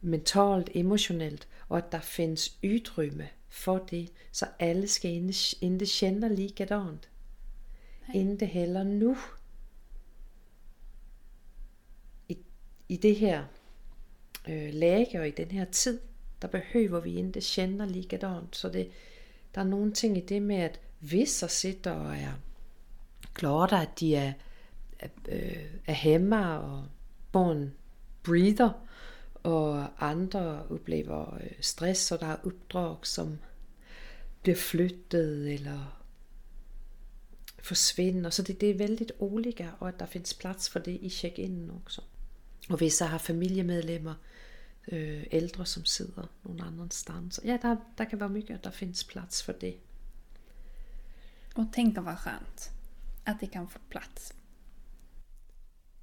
Mentalt, 0.00 0.68
emotionellt 0.75 1.49
och 1.58 1.78
att 1.78 1.90
det 1.90 2.00
finns 2.00 2.58
utrymme 2.62 3.28
för 3.49 3.87
det, 3.90 4.08
så 4.30 4.47
alla 4.58 4.87
ska 4.87 5.08
inte, 5.08 5.35
inte 5.61 5.87
känna 5.87 6.28
likadant. 6.28 7.08
Inte 8.14 8.47
heller 8.47 8.85
nu. 8.85 9.14
I 12.88 12.97
det 12.97 13.16
her 13.16 13.45
øh, 14.49 14.75
læge 14.75 15.21
og 15.21 15.28
i 15.28 15.30
den 15.30 15.50
her 15.50 15.64
tid, 15.64 16.00
der 16.42 16.49
behøver 16.49 17.00
vi 17.00 17.16
ikke 17.16 17.40
känna 17.40 17.85
likadant. 17.85 18.57
Så 18.57 18.68
det, 18.68 18.90
der 19.54 19.61
er 19.61 19.64
nogle 19.64 19.92
ting 19.92 20.18
i 20.18 20.21
det 20.21 20.42
med, 20.42 20.57
at 20.57 20.80
vissa 21.00 21.47
sitter 21.47 21.92
og 21.92 22.16
er 22.16 22.33
glada 23.35 23.83
at 23.83 24.00
de 24.00 24.16
er, 24.16 24.33
er, 24.99 25.09
øh, 25.28 25.64
er 25.87 25.92
hemma 25.92 26.57
og 26.57 26.85
barn 27.33 27.73
breather, 28.23 28.71
og 29.42 29.88
andre 30.11 30.66
oplever 30.71 31.35
øh, 31.35 31.50
stress, 31.61 32.12
og 32.12 32.21
der 32.21 32.26
er 32.26 32.37
uppdrag, 32.45 33.07
som 33.07 33.38
bliver 34.42 34.57
flyttet 34.57 35.54
eller 35.54 36.04
forsvinder. 37.62 38.30
Så 38.30 38.42
det, 38.42 38.61
det 38.61 38.71
er 38.71 38.75
väldigt 38.75 39.12
olika 39.18 39.68
og 39.80 39.88
at 39.88 40.00
der 40.00 40.07
findes 40.07 40.35
plads 40.35 40.71
for 40.71 40.78
det 40.78 40.99
i 41.00 41.09
check-in 41.09 41.71
også. 41.85 42.02
Och 42.68 42.80
vissa 42.80 43.06
har 43.06 43.18
familjemedlemmar, 43.18 44.14
øh, 44.88 45.26
äldre 45.30 45.66
som 45.66 45.84
sidder 45.84 46.26
någon 46.42 46.60
annanstans. 46.60 47.40
Ja, 47.44 47.58
der, 47.62 47.76
der 47.98 48.04
kan 48.04 48.20
være 48.20 48.28
mycket, 48.28 48.64
der 48.64 48.70
findes 48.70 49.04
plats 49.04 49.42
för 49.42 49.52
det. 49.52 49.75
Och 51.54 51.66
tänk 51.72 51.96
vad 51.96 52.18
skönt 52.18 52.70
att 53.25 53.40
det 53.40 53.46
kan 53.46 53.68
få 53.68 53.78
plats. 53.88 54.34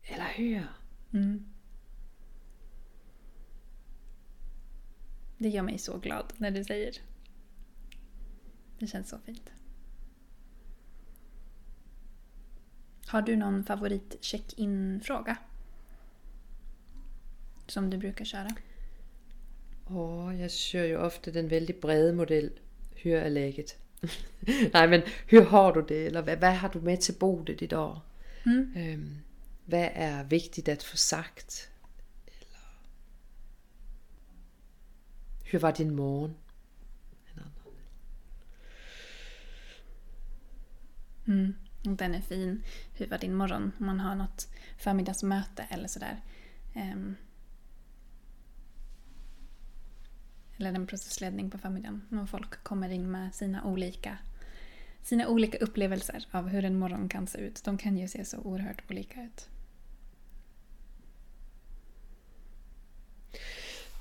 Eller 0.03 0.31
hur? 0.36 0.67
Mm. 1.13 1.45
Det 5.38 5.50
gör 5.50 5.62
mig 5.62 5.77
så 5.77 5.98
glad 5.98 6.34
när 6.38 6.51
du 6.51 6.63
säger. 6.63 6.93
Det 8.79 8.88
känns 8.88 9.10
så 9.10 9.17
fint. 9.25 9.51
Har 13.07 13.22
du 13.22 13.36
någon 13.36 13.63
favorit 13.63 14.17
check-in-fråga? 14.22 15.38
Som 17.67 17.91
du 17.91 17.98
brukar 17.98 18.25
köra? 18.25 18.50
Åh, 19.89 20.39
jeg 20.39 20.50
kører 20.72 20.86
jo 20.86 21.00
ofte 21.00 21.34
den 21.34 21.50
vældig 21.50 21.75
brede 21.75 22.13
model. 22.13 22.51
Hør 23.03 23.19
er 23.19 23.29
lægget. 23.29 23.77
Nej, 24.74 24.88
men 24.88 25.01
hør 25.31 25.43
har 25.43 25.72
du 25.72 25.86
det? 25.89 26.05
Eller 26.05 26.22
hvad, 26.22 26.38
hvad 26.38 26.53
har 26.53 26.67
du 26.67 26.79
med 26.79 26.98
til 26.98 27.13
bordet 27.19 27.62
i 27.62 27.65
dag? 27.65 28.00
Mm. 28.45 28.74
Øhm, 28.77 29.15
hvad 29.65 29.89
er 29.93 30.24
vigtigt 30.24 30.67
at 30.67 30.84
få 30.84 30.98
sagt? 30.98 31.72
Eller 32.27 32.81
hur 35.51 35.60
var 35.60 35.72
din 35.72 35.95
morgen? 35.95 36.36
Mm. 41.25 41.55
Den 41.84 42.15
är 42.15 42.22
fin. 42.22 42.63
Hur 42.98 43.05
var 43.05 43.17
din 43.17 43.34
morgon? 43.34 43.72
Om 43.79 43.86
man 43.86 44.00
har 44.00 44.15
något 44.15 44.48
förmiddagsmöte 44.77 45.67
eller 45.72 45.88
sådär. 45.88 46.22
Ehm. 46.75 47.15
Eller 50.58 50.74
en 50.74 50.88
processledning 50.88 51.50
på 51.50 51.58
förmiddagen. 51.58 52.02
När 52.10 52.26
folk 52.26 52.64
kommer 52.64 52.90
in 52.90 53.12
med 53.12 53.36
sina 53.36 53.64
olika, 53.64 54.18
sina 55.04 55.28
olika 55.28 55.58
upplevelser 55.58 56.28
av 56.32 56.48
hur 56.48 56.66
en 56.66 56.80
morgon 56.80 57.10
kan 57.10 57.28
se 57.28 57.38
ut. 57.38 57.64
De 57.64 57.78
kan 57.78 57.98
ju 57.98 58.08
se 58.08 58.26
så 58.26 58.38
oerhört 58.38 58.92
olika 58.92 59.24
ut. 59.24 59.50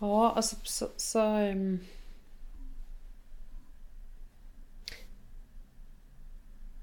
Ja, 0.01 0.33
alltså 0.33 0.57
så, 0.63 0.89
så, 0.97 1.39
um... 1.41 1.81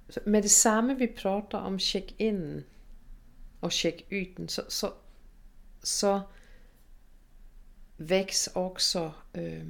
så 0.10 0.20
med 0.26 0.44
det 0.44 0.50
samme 0.50 0.96
vi 0.96 1.08
prater 1.08 1.58
om 1.58 1.80
check-in 1.80 2.64
og 3.62 3.72
check-yten, 3.72 4.50
så, 4.50 4.62
så, 4.70 4.94
så 5.84 6.22
væks 8.10 8.48
også 8.48 9.12
øh, 9.36 9.66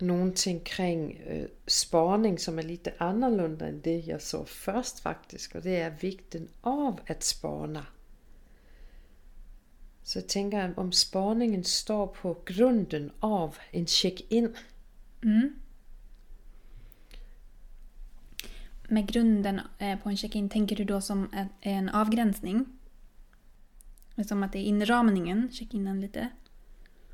nogle 0.00 0.32
ting 0.34 0.64
kring 0.64 1.20
øh, 1.26 1.48
spaning, 1.68 2.40
som 2.40 2.58
er 2.58 2.62
lite 2.62 3.02
annorlunda 3.02 3.68
end 3.68 3.82
det, 3.82 4.06
jeg 4.06 4.22
så 4.22 4.44
først 4.44 5.02
faktisk, 5.02 5.54
og 5.54 5.64
det 5.64 5.76
er 5.76 5.90
vigten 6.00 6.48
av 6.64 6.98
at 7.06 7.24
spana. 7.24 7.82
Så 10.04 10.18
jeg 10.18 10.26
tænker, 10.28 10.74
om 10.76 10.92
spårningen 10.92 11.64
står 11.64 12.06
på 12.22 12.42
grunden 12.46 13.10
av 13.22 13.54
en 13.72 13.86
check-in. 13.86 14.48
Mm. 15.22 15.54
Med 18.90 19.12
grunden 19.12 19.60
på 20.02 20.08
en 20.08 20.16
check-in, 20.16 20.48
tänker 20.48 20.76
du 20.76 20.84
då 20.84 21.00
som 21.00 21.32
en- 21.34 21.72
en 21.72 21.88
avgränsning? 21.88 22.66
Som 24.24 24.42
att 24.42 24.52
det 24.52 24.58
är 24.58 24.64
inramningen, 24.64 25.48
check-inen 25.52 26.00
lite? 26.00 26.28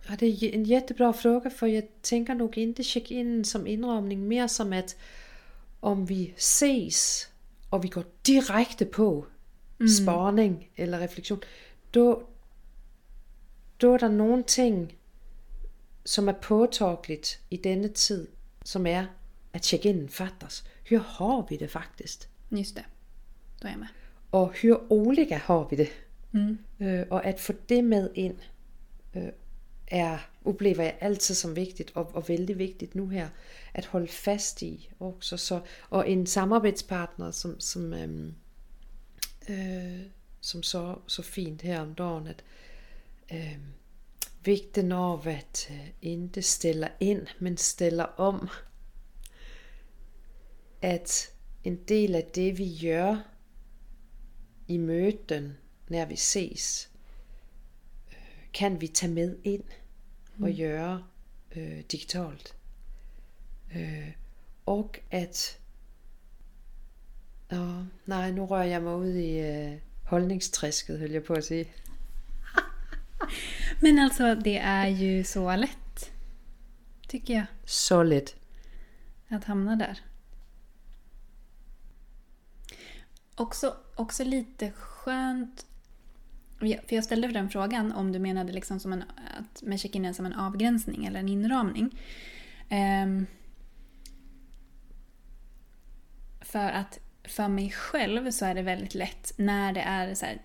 Ja, 0.08 0.16
det 0.16 0.42
er 0.42 0.54
en 0.54 0.64
jättebra 0.64 1.12
fråga, 1.12 1.50
for 1.50 1.66
jeg 1.66 1.82
tænker 2.02 2.34
nok 2.34 2.58
ikke 2.58 2.84
check-in 2.84 3.44
som 3.44 3.66
indramning, 3.66 4.20
mere 4.20 4.48
som 4.48 4.72
at 4.72 4.96
om 5.82 6.08
vi 6.08 6.34
ses, 6.36 7.30
og 7.70 7.82
vi 7.82 7.88
går 7.88 8.04
direkte 8.26 8.84
på 8.84 9.26
spaning 9.86 10.68
eller 10.76 10.98
refleksion, 10.98 11.42
då, 11.94 12.22
då 13.80 13.94
er 13.94 13.98
der 13.98 14.08
nogle 14.08 14.42
ting, 14.42 14.92
som 16.04 16.28
er 16.28 16.32
påtageligt 16.32 17.40
i 17.50 17.56
denne 17.56 17.88
tid, 17.88 18.26
som 18.64 18.86
er, 18.86 19.06
at 19.52 19.64
check-in 19.64 20.08
fattes. 20.08 20.64
Hur 20.88 20.98
har 20.98 21.46
vi 21.50 21.56
det 21.56 21.70
faktisk? 21.70 22.28
Just 22.50 22.74
det. 22.74 22.84
Då 23.62 23.68
är 23.68 23.72
jag 23.72 23.78
med. 23.78 23.88
Og 24.30 24.52
hur 24.52 24.92
olika 24.92 25.38
har 25.38 25.66
vi 25.70 25.76
det? 25.76 25.88
Mm. 26.32 26.58
Øh, 26.80 27.06
og 27.10 27.26
at 27.26 27.40
få 27.40 27.52
det 27.68 27.84
med 27.84 28.10
ind, 28.14 28.36
øh, 29.16 29.28
er, 29.86 30.18
oplever 30.44 30.82
jeg 30.82 30.98
altid 31.00 31.34
som 31.34 31.56
vigtigt, 31.56 31.92
og, 31.94 32.14
og 32.14 32.28
vældig 32.28 32.58
vigtigt 32.58 32.94
nu 32.94 33.08
her, 33.08 33.28
at 33.74 33.86
holde 33.86 34.08
fast 34.08 34.62
i 34.62 34.90
også. 35.00 35.36
Så, 35.36 35.60
og 35.90 36.10
en 36.10 36.26
samarbejdspartner, 36.26 37.30
som, 37.30 37.60
som, 37.60 37.92
øhm, 37.92 38.34
øh, 39.48 40.00
som 40.40 40.62
så, 40.62 40.98
så 41.06 41.22
fint 41.22 41.62
her 41.62 41.80
om 41.80 41.94
dagen, 41.94 42.26
at 42.26 42.44
øh, 43.32 43.58
vigten 44.44 44.92
af 44.92 45.26
at 45.26 45.68
øh, 45.70 45.88
ikke 46.02 46.42
stiller 46.42 46.88
ind, 47.00 47.26
men 47.38 47.56
stiller 47.56 48.04
om, 48.04 48.48
at 50.82 51.30
en 51.64 51.76
del 51.76 52.14
af 52.14 52.30
det, 52.34 52.58
vi 52.58 52.78
gør 52.82 53.16
i 54.68 54.76
møden, 54.76 55.56
når 55.88 56.04
vi 56.04 56.16
ses, 56.16 56.90
øh, 58.08 58.48
kan 58.54 58.80
vi 58.80 58.88
tage 58.88 59.12
med 59.12 59.36
ind 59.44 59.64
og 60.42 60.50
gøre 60.58 61.04
øh, 61.56 61.80
digitalt. 61.92 62.56
Øh, 63.76 64.12
og 64.66 64.94
at 65.10 65.58
Åh, 67.52 67.82
nej, 68.06 68.30
nu 68.30 68.46
rører 68.46 68.64
jeg 68.64 68.82
mig 68.82 68.96
ud 68.96 69.08
i 69.14 69.38
øh, 69.38 69.78
holdningstræsket, 70.04 70.98
høll 70.98 71.10
jeg 71.10 71.24
på 71.24 71.32
at 71.32 71.44
sige. 71.44 71.72
Men 73.82 73.98
alltså 73.98 74.34
det 74.34 74.58
är 74.58 74.86
ju 74.86 75.24
så 75.24 75.56
lätt. 75.56 76.12
Tycker 77.08 77.34
jag. 77.34 77.46
Så 77.64 78.02
let. 78.02 78.36
Att 79.28 79.44
hamna 79.44 79.76
där. 79.76 80.00
Också, 83.34 83.76
också 83.94 84.24
lite 84.24 84.70
skönt. 84.70 85.66
Jag- 86.60 86.84
För 86.88 86.94
jag 86.96 87.04
ställde 87.04 87.28
för 87.28 87.34
den 87.34 87.50
frågan 87.50 87.92
om 87.92 88.12
du 88.12 88.18
menade 88.18 88.52
liksom 88.52 88.80
som 88.80 88.92
en, 88.92 89.04
att 89.38 89.62
med 89.62 89.80
check-in 89.80 90.14
som 90.14 90.26
en 90.26 90.32
avgränsning 90.32 91.04
eller 91.06 91.20
en 91.20 91.28
inramning. 91.28 92.00
Ehm, 92.68 93.26
för 96.40 96.70
att 96.70 96.98
för 97.24 97.48
mig 97.48 97.70
själv 97.70 98.30
så 98.30 98.44
är 98.44 98.54
det 98.54 98.62
väldigt 98.62 98.94
lätt 98.94 99.32
när 99.36 99.72
det 99.72 99.80
är 99.80 100.14
så 100.14 100.26
här, 100.26 100.42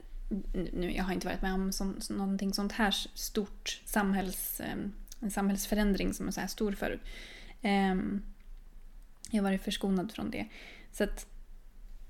nu, 0.74 0.92
jag 0.96 1.04
har 1.04 1.14
inte 1.14 1.28
varit 1.28 1.42
med 1.42 1.54
om 1.54 1.72
så, 1.72 1.94
någonting 2.10 2.54
sånt 2.54 2.72
här 2.72 2.92
stort 3.14 3.82
samhälls, 3.86 4.60
ehm, 4.64 4.94
en 5.20 5.32
samhällsförändring 5.32 6.14
som 6.14 6.28
är 6.28 6.32
så 6.32 6.42
här 6.42 6.48
stor 6.48 6.72
förut. 6.72 7.02
Ehm, 7.62 8.22
jag 9.30 9.44
har 9.44 9.50
varit 9.50 9.64
förskonad 9.64 10.12
från 10.12 10.32
det. 10.32 10.48
Så 10.92 11.04
att, 11.04 11.28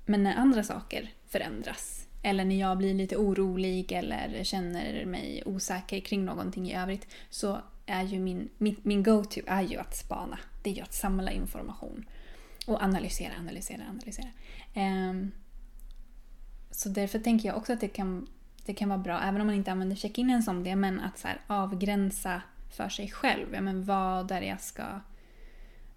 men 0.06 0.22
när 0.22 0.34
andra 0.36 0.62
saker 0.64 1.12
förändras 1.28 2.03
eller 2.24 2.44
när 2.44 2.60
jag 2.60 2.78
blir 2.78 2.94
lite 2.94 3.16
orolig 3.16 3.92
eller 3.92 4.44
känner 4.44 5.04
mig 5.04 5.42
osäker 5.46 6.00
kring 6.00 6.24
någonting 6.24 6.70
i 6.70 6.76
övrigt 6.76 7.06
så 7.30 7.60
är 7.86 8.02
ju 8.02 8.18
min, 8.18 8.48
min, 8.58 8.76
min 8.82 9.02
go-to 9.02 9.40
är 9.46 9.62
ju 9.62 9.76
att 9.76 9.96
spana. 9.96 10.38
Det 10.62 10.70
är 10.70 10.74
ju 10.74 10.82
att 10.82 10.94
samla 10.94 11.30
information 11.30 12.04
och 12.66 12.82
analysera, 12.82 13.32
analysera, 13.38 13.82
analysera. 13.90 14.28
Ehm, 14.74 15.32
så 16.70 16.88
därför 16.88 17.18
tänker 17.18 17.48
jag 17.48 17.56
också 17.56 17.72
att 17.72 17.80
det 17.80 17.88
kan, 17.88 18.26
det 18.64 18.74
kan 18.74 18.88
vara 18.88 18.98
bra, 18.98 19.20
även 19.20 19.40
om 19.40 19.46
man 19.46 19.56
inte 19.56 19.72
använder 19.72 19.96
check-inen 19.96 20.42
som 20.42 20.64
det, 20.64 20.76
men 20.76 21.00
att 21.00 21.18
så 21.18 21.28
här, 21.28 21.40
avgränsa 21.46 22.42
för 22.76 22.88
sig 22.88 23.10
själv. 23.10 23.46
Ja, 23.54 23.60
men 23.60 23.84
vad 23.84 24.30
är 24.30 24.40
det 24.40 24.46
jag 24.46 24.60
ska 24.60 24.84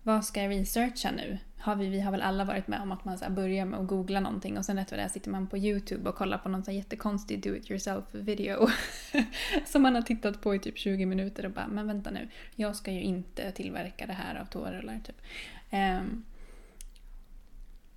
vad 0.08 0.26
ska 0.26 0.41
jag 0.41 0.52
researcha 0.52 1.12
nu? 1.12 1.38
Har 1.58 1.76
vi, 1.76 1.89
vi 1.89 2.00
har 2.00 2.12
väl 2.12 2.22
alla 2.22 2.43
varit 2.43 2.67
med 2.67 2.82
om 2.82 2.91
att 2.91 3.06
man 3.06 3.17
så 3.17 3.26
här 3.26 3.32
börjar 3.32 3.65
med 3.65 3.80
att 3.80 3.88
googla 3.88 4.20
någonting 4.20 4.58
och 4.58 4.65
sen 4.65 4.78
rätt 4.78 4.91
vad 4.91 5.00
det 5.00 5.04
är 5.04 5.08
sitter 5.10 5.32
man 5.32 5.48
på 5.48 5.58
YouTube 5.58 6.10
och 6.10 6.15
kollar 6.15 6.38
på 6.38 6.50
någon 6.50 6.63
så 6.63 6.72
här 6.72 6.78
jättekonstig 6.78 7.43
do 7.43 7.56
it 7.56 7.72
yourself 7.72 8.06
video 8.12 8.70
som 9.65 9.82
man 9.82 9.96
har 9.96 10.02
tittat 10.02 10.41
på 10.41 10.56
i 10.56 10.60
typ 10.60 10.78
20 10.78 11.06
minuter 11.06 11.46
och 11.46 11.52
bara 11.52 11.67
men 11.67 11.88
vänta 11.88 12.12
nu, 12.12 12.28
jag 12.56 12.76
ska 12.76 12.91
ju 12.91 13.02
inte 13.02 13.52
tillverka 13.52 14.06
det 14.06 14.13
här 14.13 14.41
av 14.41 14.46
toarullar 14.46 15.00
typ. 15.06 15.22
Ehm, 15.70 16.24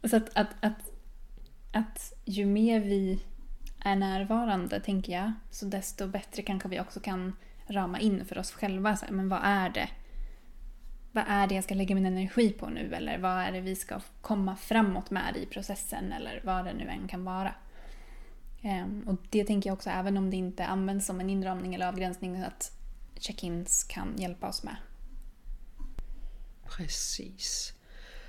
så 0.05 0.17
att, 0.17 0.37
att, 0.37 0.51
att, 0.61 0.93
att 1.73 2.13
ju 2.25 2.47
mer 2.47 2.81
vi 2.81 3.23
är 3.85 3.97
närvarande 3.97 4.81
tänker 4.81 5.13
jag 5.13 5.33
så 5.51 5.67
desto 5.67 6.07
bättre 6.07 6.43
kanske 6.43 6.69
vi 6.69 6.81
också 6.81 7.01
kan 7.01 7.37
rama 7.67 8.01
in 8.01 8.25
för 8.25 8.39
oss 8.39 8.53
själva. 8.53 8.97
Så 8.97 9.05
här, 9.07 9.13
men 9.13 9.29
vad 9.29 9.41
är 9.43 9.69
det 9.69 9.89
vad 11.13 11.25
är 11.29 11.47
det 11.47 11.55
jag 11.55 11.65
ska 11.65 11.75
lägga 11.75 11.95
min 11.95 12.07
energi 12.07 12.53
på 12.53 12.69
nu? 12.69 12.95
Eller 12.95 13.19
vad 13.19 13.39
är 13.39 13.53
det 13.53 13.61
vi 13.61 13.77
ska 13.77 14.01
komma 14.21 14.57
framåt 14.57 15.11
med 15.11 15.37
i 15.37 15.47
processen? 15.47 16.13
Eller 16.13 16.41
vad 16.45 16.65
det 16.65 16.73
nu 16.73 16.89
än 16.89 17.09
kan 17.09 17.25
vara. 17.25 17.55
Ehm, 18.63 19.03
och 19.09 19.17
det 19.31 19.45
tänker 19.45 19.71
jag 19.71 19.75
också, 19.75 19.91
även 19.91 20.17
om 20.17 20.31
det 20.31 20.37
inte 20.37 20.65
används 20.65 21.07
som 21.07 21.21
en 21.21 21.31
inramning 21.31 21.75
eller 21.75 21.89
avgränsning, 21.89 22.37
att 22.37 22.73
check-ins 23.17 23.85
kan 23.85 24.17
hjälpa 24.17 24.49
oss 24.49 24.63
med. 24.63 24.77
Præcis. 26.65 27.73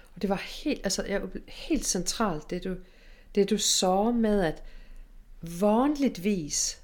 Och 0.02 0.20
det 0.20 0.28
var 0.28 0.42
helt, 0.64 0.84
alltså, 0.84 1.04
helt 1.48 1.86
centralt 1.86 2.50
det 2.50 2.60
du, 2.60 2.84
det 3.32 3.44
du 3.44 3.58
sa 3.58 4.12
med 4.12 4.50
att 4.50 4.64
vanligtvis, 5.40 6.78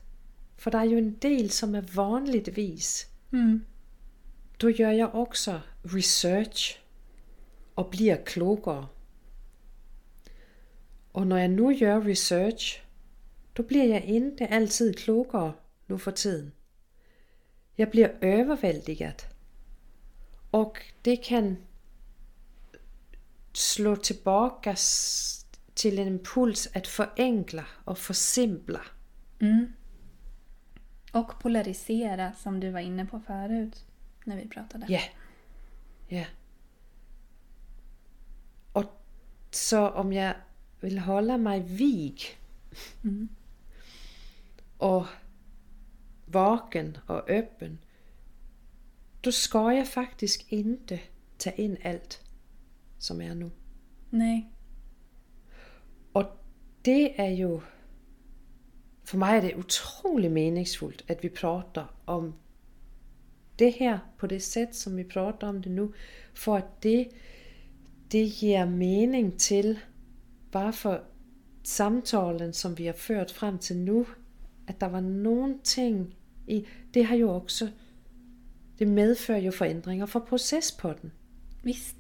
för 0.58 0.72
det 0.72 0.78
är 0.78 0.86
ju 0.86 0.98
en 0.98 1.18
del 1.20 1.50
som 1.50 1.76
är 1.76 1.82
vanligtvis, 1.82 3.06
mm. 3.32 3.66
då 4.58 4.70
gör 4.70 4.92
jag 4.92 5.16
också 5.16 5.62
research 5.88 6.80
och 7.76 7.90
blir 7.90 8.26
klokare. 8.26 8.86
Och 11.12 11.28
när 11.28 11.38
jag 11.38 11.52
nu 11.52 11.74
gör 11.74 12.02
research, 12.02 12.82
då 13.54 13.64
blir 13.64 13.94
jag 13.94 14.04
inte 14.04 14.48
alltid 14.48 15.00
klokare 15.00 15.54
nu 15.86 15.98
för 15.98 16.12
tiden. 16.12 16.52
Jag 17.76 17.92
blir 17.92 18.18
överväldigad. 18.22 19.24
Och 20.52 20.82
det 21.02 21.18
kan 21.18 21.58
slå 23.54 23.96
tillbaka 23.96 24.76
till 25.74 26.00
en 26.00 26.08
impuls 26.08 26.70
att 26.74 26.88
förenkla 26.88 27.66
och 27.84 27.98
försimpla. 27.98 28.82
Mm. 29.40 29.74
Och 31.12 31.40
polarisera 31.40 32.34
som 32.34 32.60
du 32.60 32.70
var 32.70 32.80
inne 32.80 33.06
på 33.06 33.20
förut 33.20 33.86
när 34.24 34.36
vi 34.36 34.48
pratade. 34.48 34.86
Ja. 34.90 34.94
Yeah. 34.94 35.10
Ja. 36.08 36.26
Och 38.72 38.86
så 39.52 39.90
om 39.90 40.14
jag 40.14 40.36
vill 40.80 41.00
hålla 41.00 41.38
mig 41.38 41.60
vig 41.60 42.22
mm. 43.04 43.28
och 44.78 45.06
vaken 46.26 46.98
och 47.06 47.30
öppen 47.30 47.78
då 49.22 49.32
ska 49.32 49.74
jag 49.74 49.88
faktiskt 49.88 50.52
inte 50.52 51.00
ta 51.38 51.52
in 51.52 51.78
allt 51.84 52.22
som 52.98 53.22
är 53.22 53.36
nu. 53.36 53.52
Nej. 54.10 54.52
Och 56.12 56.26
det 56.82 57.22
är 57.22 57.30
ju, 57.30 57.60
för 59.04 59.18
mig 59.18 59.38
är 59.38 59.42
det 59.42 59.56
otroligt 59.56 60.32
meningsfullt 60.32 61.12
att 61.12 61.24
vi 61.24 61.30
pratar 61.30 61.88
om 62.06 62.34
det 63.58 63.70
här 63.70 64.00
på 64.18 64.28
det 64.28 64.40
sätt 64.40 64.76
som 64.76 64.96
vi 64.96 65.04
pratar 65.04 65.50
om 65.50 65.62
det 65.62 65.70
nu. 65.70 65.92
För 66.34 66.58
att 66.58 66.82
det, 66.82 67.10
det 68.08 68.24
ger 68.24 68.66
mening 68.66 69.32
till 69.38 69.80
varför 70.52 71.04
samtalen 71.64 72.54
som 72.54 72.76
vi 72.76 72.88
har 72.88 72.94
fört 72.94 73.32
fram 73.32 73.60
till 73.60 73.78
nu, 73.78 74.06
att 74.68 74.80
det 74.80 74.88
var 74.88 75.02
någonting 75.02 76.16
i, 76.48 76.66
det 76.92 77.04
har 77.04 77.16
ju 77.16 77.30
också, 77.30 77.68
det 78.78 78.86
medför 78.86 79.38
ju 79.38 79.52
förändringar 79.52 80.08
för 80.08 80.20
processpodden. 80.20 81.12
Visst. 81.64 81.96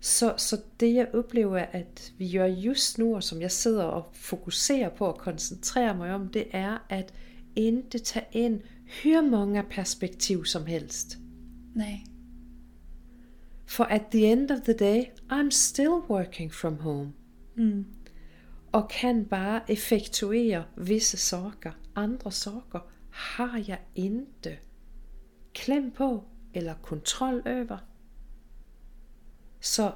Så, 0.00 0.32
så 0.36 0.56
det 0.76 0.90
jag 0.90 1.14
upplever 1.14 1.80
att 1.82 2.12
vi 2.16 2.26
gör 2.26 2.46
just 2.46 2.98
nu, 2.98 3.04
och 3.04 3.24
som 3.24 3.42
jag 3.42 3.52
sitter 3.52 3.90
och 3.90 4.16
fokuserar 4.16 4.90
på 4.90 5.06
och 5.06 5.18
koncentrerar 5.18 5.94
mig 5.94 6.14
om, 6.14 6.30
det 6.32 6.56
är 6.56 6.78
att 6.88 7.12
inte 7.54 7.98
ta 7.98 8.20
in 8.30 8.62
hur 8.86 9.22
många 9.22 9.62
perspektiv 9.62 10.42
som 10.42 10.66
helst. 10.66 11.16
Nej. 11.74 12.06
For 13.66 13.84
at 13.84 14.10
the 14.10 14.32
end 14.32 14.50
of 14.50 14.62
the 14.62 14.72
day, 14.72 15.12
I'm 15.28 15.50
still 15.50 16.00
working 16.08 16.50
from 16.50 16.78
home. 16.78 17.12
Mm. 17.56 17.84
Och 18.70 18.90
kan 18.90 19.24
bara 19.24 19.60
effektuera 19.60 20.64
vissa 20.74 21.16
saker. 21.16 21.72
Andra 21.94 22.30
saker 22.30 22.80
har 23.10 23.64
jag 23.70 23.78
inte 23.94 24.56
kläm 25.52 25.90
på 25.90 26.24
eller 26.52 26.74
kontroll 26.74 27.42
över. 27.44 27.78
Så 29.60 29.92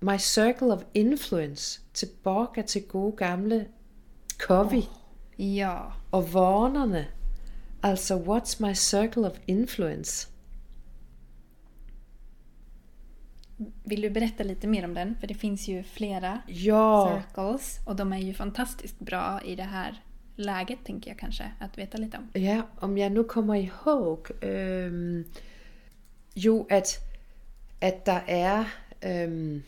my 0.00 0.18
circle 0.18 0.66
of 0.66 0.84
influence, 0.92 1.80
tillbaka 1.92 2.62
till 2.62 2.86
god 2.86 3.18
gamle 3.18 3.66
Covey. 4.46 4.80
Oh, 4.80 4.86
ja. 5.36 5.92
Och 6.10 6.28
vanorna. 6.28 7.04
Alltså, 7.80 8.18
what's 8.18 8.66
my 8.66 8.74
circle 8.74 9.26
of 9.26 9.38
influence? 9.46 10.26
Vill 13.84 14.00
du 14.00 14.10
berätta 14.10 14.44
lite 14.44 14.66
mer 14.66 14.84
om 14.84 14.94
den? 14.94 15.16
För 15.20 15.26
det 15.26 15.34
finns 15.34 15.68
ju 15.68 15.82
flera 15.82 16.42
ja. 16.46 17.22
circles 17.22 17.78
och 17.86 17.96
de 17.96 18.12
är 18.12 18.18
ju 18.18 18.34
fantastiskt 18.34 18.98
bra 18.98 19.40
i 19.44 19.56
det 19.56 19.62
här 19.62 20.02
läget 20.36 20.78
tänker 20.84 21.10
jag 21.10 21.18
kanske 21.18 21.52
att 21.58 21.78
veta 21.78 21.98
lite 21.98 22.18
om. 22.18 22.42
Ja, 22.42 22.62
om 22.80 22.98
jag 22.98 23.12
nu 23.12 23.24
kommer 23.24 23.54
ihåg 23.54 24.30
um, 24.42 25.24
jo 26.34 26.66
att, 26.70 26.98
att 27.80 28.04
det 28.04 28.22
är 28.26 28.64
um, 29.24 29.62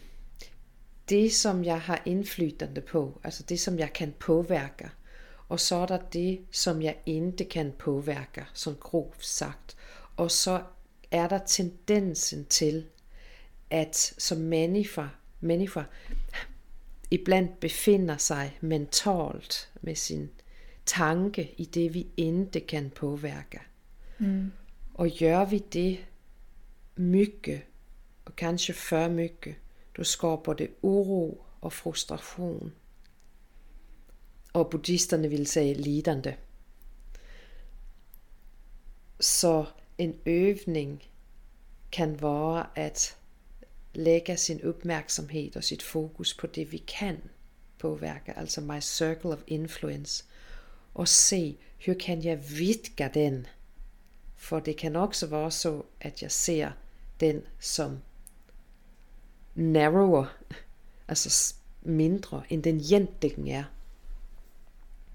det 1.05 1.31
som 1.31 1.65
jag 1.65 1.79
har 1.79 1.99
inflytande 2.05 2.81
på, 2.81 3.13
alltså 3.23 3.43
det 3.47 3.57
som 3.57 3.79
jag 3.79 3.93
kan 3.93 4.13
påverka. 4.13 4.91
Och 5.53 5.61
så 5.61 5.83
är 5.83 5.87
det 5.87 6.03
det 6.11 6.39
som 6.51 6.83
jag 6.83 6.95
inte 7.05 7.45
kan 7.45 7.73
påverka, 7.73 8.47
som 8.53 8.77
grovt 8.91 9.25
sagt. 9.25 9.77
Och 10.17 10.33
så 10.33 10.61
är 11.11 11.29
det 11.29 11.47
tendensen 11.47 12.45
till 12.45 12.87
att 13.71 13.95
som 14.17 14.49
människa, 14.49 15.11
människa 15.39 15.85
ibland 17.09 17.49
befinner 17.61 18.17
sig 18.17 18.57
mentalt 18.61 19.69
med 19.81 19.99
sin 19.99 20.29
tanke 20.85 21.49
i 21.57 21.65
det 21.65 21.89
vi 21.89 22.07
inte 22.15 22.61
kan 22.61 22.91
påverka. 22.91 23.63
Mm. 24.19 24.53
Och 24.93 25.09
gör 25.09 25.47
vi 25.47 25.63
det 25.69 25.99
mycket, 26.95 27.63
och 28.25 28.37
kanske 28.37 28.73
för 28.73 29.09
mycket, 29.09 29.57
då 29.93 30.05
skapar 30.05 30.55
det 30.55 30.69
oro 30.81 31.45
och 31.61 31.73
frustration 31.73 32.73
og 34.53 34.71
buddhisterne 34.71 35.29
ville 35.29 35.47
sige 35.47 35.75
lidande. 35.75 36.35
Så 39.21 39.65
en 39.99 40.15
øvning 40.27 41.03
kan 41.93 42.23
være 42.23 42.67
at 42.75 43.17
lægge 43.95 44.37
sin 44.37 44.65
opmærksomhed 44.65 45.57
og 45.57 45.65
sit 45.65 45.83
fokus 45.83 46.35
på 46.35 46.47
det 46.47 46.73
vi 46.73 46.79
kan 46.79 47.23
påvirke, 47.79 48.39
altså 48.39 48.61
my 48.61 48.81
circle 48.81 49.31
of 49.31 49.43
influence. 49.47 50.25
og 50.95 51.09
se 51.09 51.59
hvor 51.85 51.95
kan 51.95 52.25
jeg 52.25 52.51
vidge 52.51 53.11
den? 53.15 53.47
For 54.37 54.61
det 54.61 54.77
kan 54.77 54.97
også 54.97 55.27
være 55.27 55.51
så 55.51 55.83
at 56.01 56.23
jeg 56.23 56.31
ser 56.31 56.71
den 57.21 57.43
som 57.59 57.99
narrower, 59.55 60.37
altså 61.09 61.55
mindre 61.83 62.43
end 62.51 62.63
den 62.63 62.81
egentligen 62.81 63.49
er. 63.49 63.65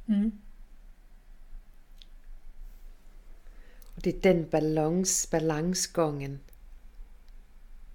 Mm. 0.08 0.32
Och 3.96 4.02
det 4.02 4.16
är 4.16 4.22
den 4.22 4.50
balans, 4.50 5.28
balansgången 5.32 6.40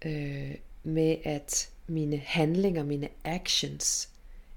øh, 0.05 0.55
med 0.83 1.17
at 1.25 1.71
mine 1.87 2.17
handlinger, 2.17 2.85
mine 2.85 3.09
actions 3.25 4.09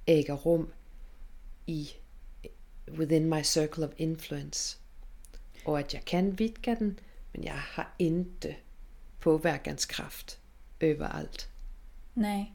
æger 0.07 0.33
rum 0.33 0.73
i 1.67 1.89
within 2.87 3.29
my 3.29 3.43
circle 3.43 3.85
of 3.85 3.91
influence. 3.97 4.77
Og 5.65 5.79
at 5.79 5.93
jeg 5.93 6.05
kan 6.05 6.39
vidga 6.39 6.75
den, 6.75 6.99
men 7.33 7.43
jag 7.43 7.53
har 7.53 7.93
inte 7.99 8.55
påverkanskraft 9.19 10.39
överallt. 10.79 11.49
Nej. 12.13 12.51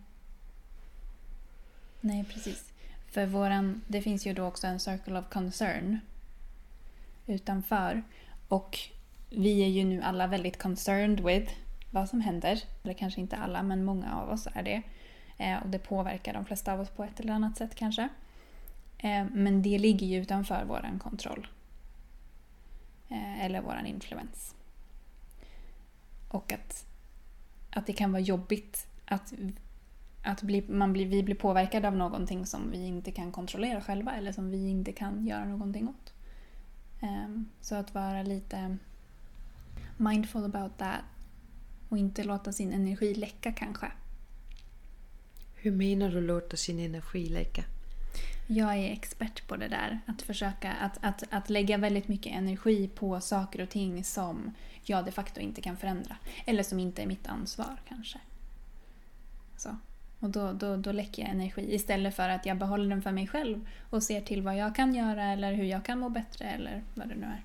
Nej, 2.00 2.24
precis. 2.24 2.64
För 3.10 3.26
våran, 3.26 3.82
det 3.86 4.02
finns 4.02 4.26
ju 4.26 4.32
då 4.32 4.44
också 4.44 4.66
en 4.66 4.80
circle 4.80 5.18
of 5.18 5.28
concern 5.28 6.00
utanför. 7.26 8.02
Och 8.48 8.78
vi 9.30 9.62
är 9.62 9.68
ju 9.68 9.84
nu 9.84 10.02
alla 10.02 10.26
väldigt 10.26 10.62
concerned 10.62 11.20
with 11.20 11.52
vad 11.90 12.08
som 12.08 12.20
händer. 12.20 12.62
Eller 12.82 12.94
kanske 12.94 13.20
inte 13.20 13.36
alla, 13.36 13.62
men 13.62 13.84
många 13.84 14.16
av 14.16 14.30
oss 14.30 14.48
är 14.54 14.62
det. 14.62 14.82
Eh, 15.38 15.62
och 15.62 15.68
det 15.68 15.78
påverkar 15.78 16.34
de 16.34 16.44
flesta 16.44 16.72
av 16.72 16.80
oss 16.80 16.90
på 16.90 17.04
ett 17.04 17.20
eller 17.20 17.32
annat 17.32 17.56
sätt 17.56 17.74
kanske. 17.74 18.08
Eh, 18.98 19.24
men 19.32 19.62
det 19.62 19.78
ligger 19.78 20.06
ju 20.06 20.22
utanför 20.22 20.64
vår 20.68 20.98
kontroll. 20.98 21.48
Eh, 23.08 23.44
eller 23.44 23.60
vår 23.60 23.82
influens. 23.86 24.54
Och 26.28 26.52
att, 26.52 26.86
att 27.70 27.86
det 27.86 27.92
kan 27.92 28.12
vara 28.12 28.22
jobbigt 28.22 28.86
att, 29.04 29.32
att 30.22 30.42
bli, 30.42 30.64
man 30.68 30.92
blir, 30.92 31.06
vi 31.06 31.22
blir 31.22 31.34
påverkade 31.34 31.88
av 31.88 31.96
någonting 31.96 32.46
som 32.46 32.70
vi 32.70 32.86
inte 32.86 33.10
kan 33.10 33.32
kontrollera 33.32 33.80
själva 33.80 34.12
eller 34.12 34.32
som 34.32 34.50
vi 34.50 34.68
inte 34.68 34.92
kan 34.92 35.26
göra 35.26 35.44
någonting 35.44 35.88
åt. 35.88 36.12
Så 37.60 37.74
att 37.74 37.94
vara 37.94 38.22
lite 38.22 38.76
mindful 39.96 40.44
about 40.44 40.78
that 40.78 41.00
och 41.88 41.98
inte 41.98 42.24
låta 42.24 42.52
sin 42.52 42.72
energi 42.72 43.14
läcka 43.14 43.52
kanske. 43.52 43.92
Hur 45.54 45.72
menar 45.72 46.10
du 46.10 46.20
låta 46.20 46.56
sin 46.56 46.78
energi 46.78 47.28
läcka? 47.28 47.64
Jag 48.46 48.76
är 48.76 48.92
expert 48.92 49.48
på 49.48 49.56
det 49.56 49.68
där. 49.68 50.00
Att 50.06 50.22
försöka 50.22 50.72
att, 50.72 50.98
att, 51.00 51.22
att 51.30 51.50
lägga 51.50 51.78
väldigt 51.78 52.08
mycket 52.08 52.32
energi 52.32 52.88
på 52.88 53.20
saker 53.20 53.62
och 53.62 53.68
ting 53.68 54.04
som 54.04 54.54
jag 54.82 55.04
de 55.04 55.12
facto 55.12 55.40
inte 55.40 55.60
kan 55.60 55.76
förändra. 55.76 56.16
Eller 56.46 56.62
som 56.62 56.78
inte 56.78 57.02
är 57.02 57.06
mitt 57.06 57.26
ansvar 57.26 57.80
kanske. 57.88 58.18
Så. 59.56 59.76
Och 60.20 60.30
då, 60.30 60.52
då, 60.52 60.76
då 60.76 60.92
läcker 60.92 61.22
jag 61.22 61.30
energi 61.30 61.74
istället 61.74 62.14
för 62.14 62.28
att 62.28 62.46
jag 62.46 62.58
behåller 62.58 62.90
den 62.90 63.02
för 63.02 63.12
mig 63.12 63.26
själv 63.26 63.66
och 63.90 64.02
ser 64.02 64.20
till 64.20 64.42
vad 64.42 64.56
jag 64.56 64.74
kan 64.74 64.94
göra 64.94 65.24
eller 65.24 65.54
hur 65.54 65.64
jag 65.64 65.84
kan 65.84 65.98
må 65.98 66.08
bättre 66.08 66.44
eller 66.44 66.82
vad 66.94 67.08
det 67.08 67.14
nu 67.14 67.26
är. 67.26 67.42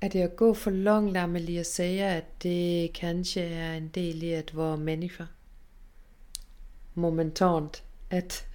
Er 0.00 0.08
det 0.08 0.22
at 0.22 0.36
gå 0.36 0.54
for 0.54 0.70
langt, 0.70 1.16
Amelie, 1.16 1.60
at 1.60 1.66
sige, 1.66 2.04
at 2.04 2.42
det 2.42 2.90
kanskje 2.94 3.40
er 3.40 3.76
en 3.76 3.88
del 3.88 4.22
i 4.22 4.32
at 4.34 4.56
være 4.56 4.76
mennesker? 4.76 5.26
Momentant 6.94 7.82
at 8.10 8.46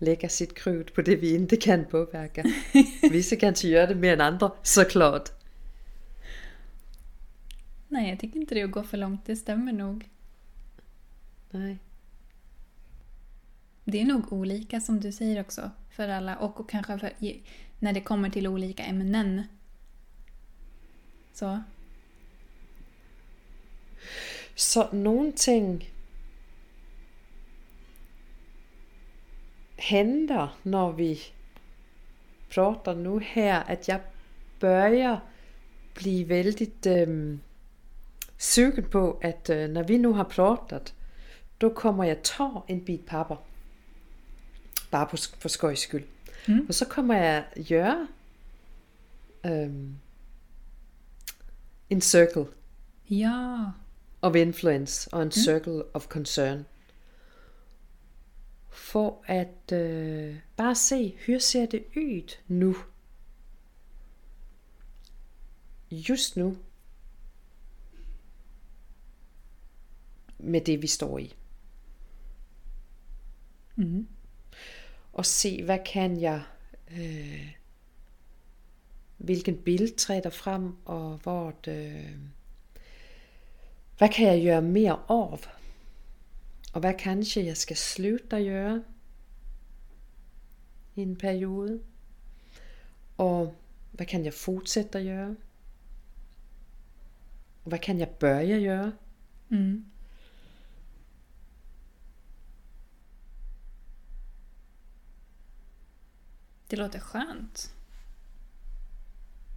lægge 0.00 0.28
sit 0.28 0.54
krut 0.54 0.94
på 0.94 1.02
det, 1.02 1.20
vi 1.20 1.34
ikke 1.36 1.56
kan 1.56 1.84
påvirke. 1.84 2.44
Visse 3.12 3.36
kanskje 3.36 3.70
gør 3.70 3.86
det 3.86 3.96
mere 3.96 4.12
end 4.12 4.22
andre, 4.22 4.50
såklart. 4.62 5.32
Nej, 7.88 8.08
jag 8.08 8.20
tycker 8.20 8.40
inte 8.40 8.54
det 8.54 8.60
är 8.60 8.64
att 8.64 8.70
gå 8.70 8.82
för 8.82 8.96
långt. 8.96 9.26
Det 9.26 9.36
stämmer 9.36 9.72
nog. 9.72 10.08
Nej. 11.54 11.78
Det 13.84 14.00
är 14.00 14.04
nog 14.04 14.32
olika 14.32 14.80
som 14.80 15.00
du 15.00 15.12
säger 15.12 15.40
också 15.40 15.70
för 15.90 16.08
alla 16.08 16.36
och, 16.36 16.60
och 16.60 16.70
kanske 16.70 16.98
för, 16.98 17.12
när 17.78 17.92
det 17.92 18.00
kommer 18.00 18.30
till 18.30 18.46
olika 18.46 18.82
ämnen. 18.82 19.42
Så. 21.32 21.62
Så 24.54 24.92
nogle 24.92 25.32
ting 25.32 25.90
henter, 29.76 30.58
når 30.62 30.92
vi 30.92 31.20
prater 32.54 32.94
nu 32.94 33.18
her, 33.18 33.60
at 33.60 33.88
jeg 33.88 34.00
bør 34.60 35.18
blive 35.94 36.28
vældig 36.28 36.86
øhm, 36.86 37.40
sugen 38.38 38.84
på, 38.84 39.18
at 39.22 39.50
øh, 39.50 39.70
når 39.70 39.82
vi 39.82 39.98
nu 39.98 40.12
har 40.12 40.24
pratet, 40.24 40.94
då 41.64 41.74
kommer 41.74 42.04
jeg 42.04 42.22
tage 42.22 42.62
en 42.68 42.84
bit 42.84 43.06
papper. 43.06 43.36
Bare 44.90 45.06
på, 45.10 45.16
for 45.38 45.48
skøjs 45.48 45.78
skyld. 45.78 46.04
Mm. 46.48 46.66
Og 46.68 46.74
så 46.74 46.88
kommer 46.88 47.16
jeg 47.16 47.44
gøre 47.68 48.08
øhm, 49.46 49.96
en 51.90 52.00
circle 52.00 52.46
Ja. 53.10 53.56
of 54.22 54.34
influence 54.34 55.14
og 55.14 55.22
en 55.22 55.30
circle 55.32 55.82
of 55.94 56.06
concern. 56.06 56.66
For 58.70 59.24
at 59.26 59.72
øh, 59.72 60.36
bare 60.56 60.74
se, 60.74 61.18
hvor 61.26 61.38
ser 61.38 61.66
det 61.66 61.84
ud 61.96 62.36
nu? 62.48 62.76
Just 65.90 66.36
nu. 66.36 66.56
Med 70.38 70.60
det, 70.60 70.82
vi 70.82 70.86
står 70.86 71.18
i. 71.18 71.34
Mm. 73.76 74.08
Og 75.12 75.26
se, 75.26 75.62
hvad 75.64 75.78
kan 75.92 76.20
jeg... 76.20 76.42
Øh, 76.90 77.54
hvilken 79.16 79.56
billede 79.56 79.94
træder 79.94 80.30
frem, 80.30 80.72
og 80.84 81.16
hvor 81.16 81.50
det, 81.64 81.86
øh, 81.86 82.16
hvad 83.98 84.08
kan 84.08 84.26
jeg 84.26 84.44
gøre 84.44 84.62
mere 84.62 85.02
af? 85.08 85.48
Og 86.72 86.80
hvad 86.80 86.94
kanskje 86.98 87.44
jeg 87.44 87.56
skal 87.56 87.76
slutte 87.76 88.36
at 88.36 88.44
gøre 88.44 88.84
i 90.96 91.00
en 91.00 91.16
periode? 91.16 91.80
Og 93.16 93.56
hvad 93.92 94.06
kan 94.06 94.24
jeg 94.24 94.34
fortsætte 94.34 94.98
at 94.98 95.04
gøre? 95.04 95.36
Og 97.64 97.68
hvad 97.68 97.78
kan 97.78 97.98
jeg 97.98 98.08
börja 98.08 98.58
gøre? 98.58 98.92
Mm. 99.48 99.84
Det 106.68 106.76
låter 106.76 107.00
skönt. 107.00 107.74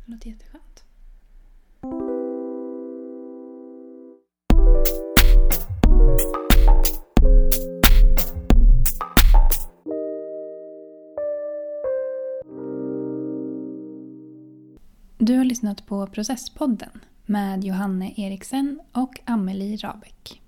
Det 0.05 0.11
låter 0.11 0.29
jätteskönt. 0.29 0.83
Du 15.17 15.37
har 15.37 15.43
lyssnat 15.43 15.85
på 15.85 16.07
Processpodden 16.07 16.89
med 17.25 17.63
Johanne 17.63 18.13
Eriksen 18.17 18.79
och 18.91 19.19
Amelie 19.25 19.77
Rabeck. 19.77 20.41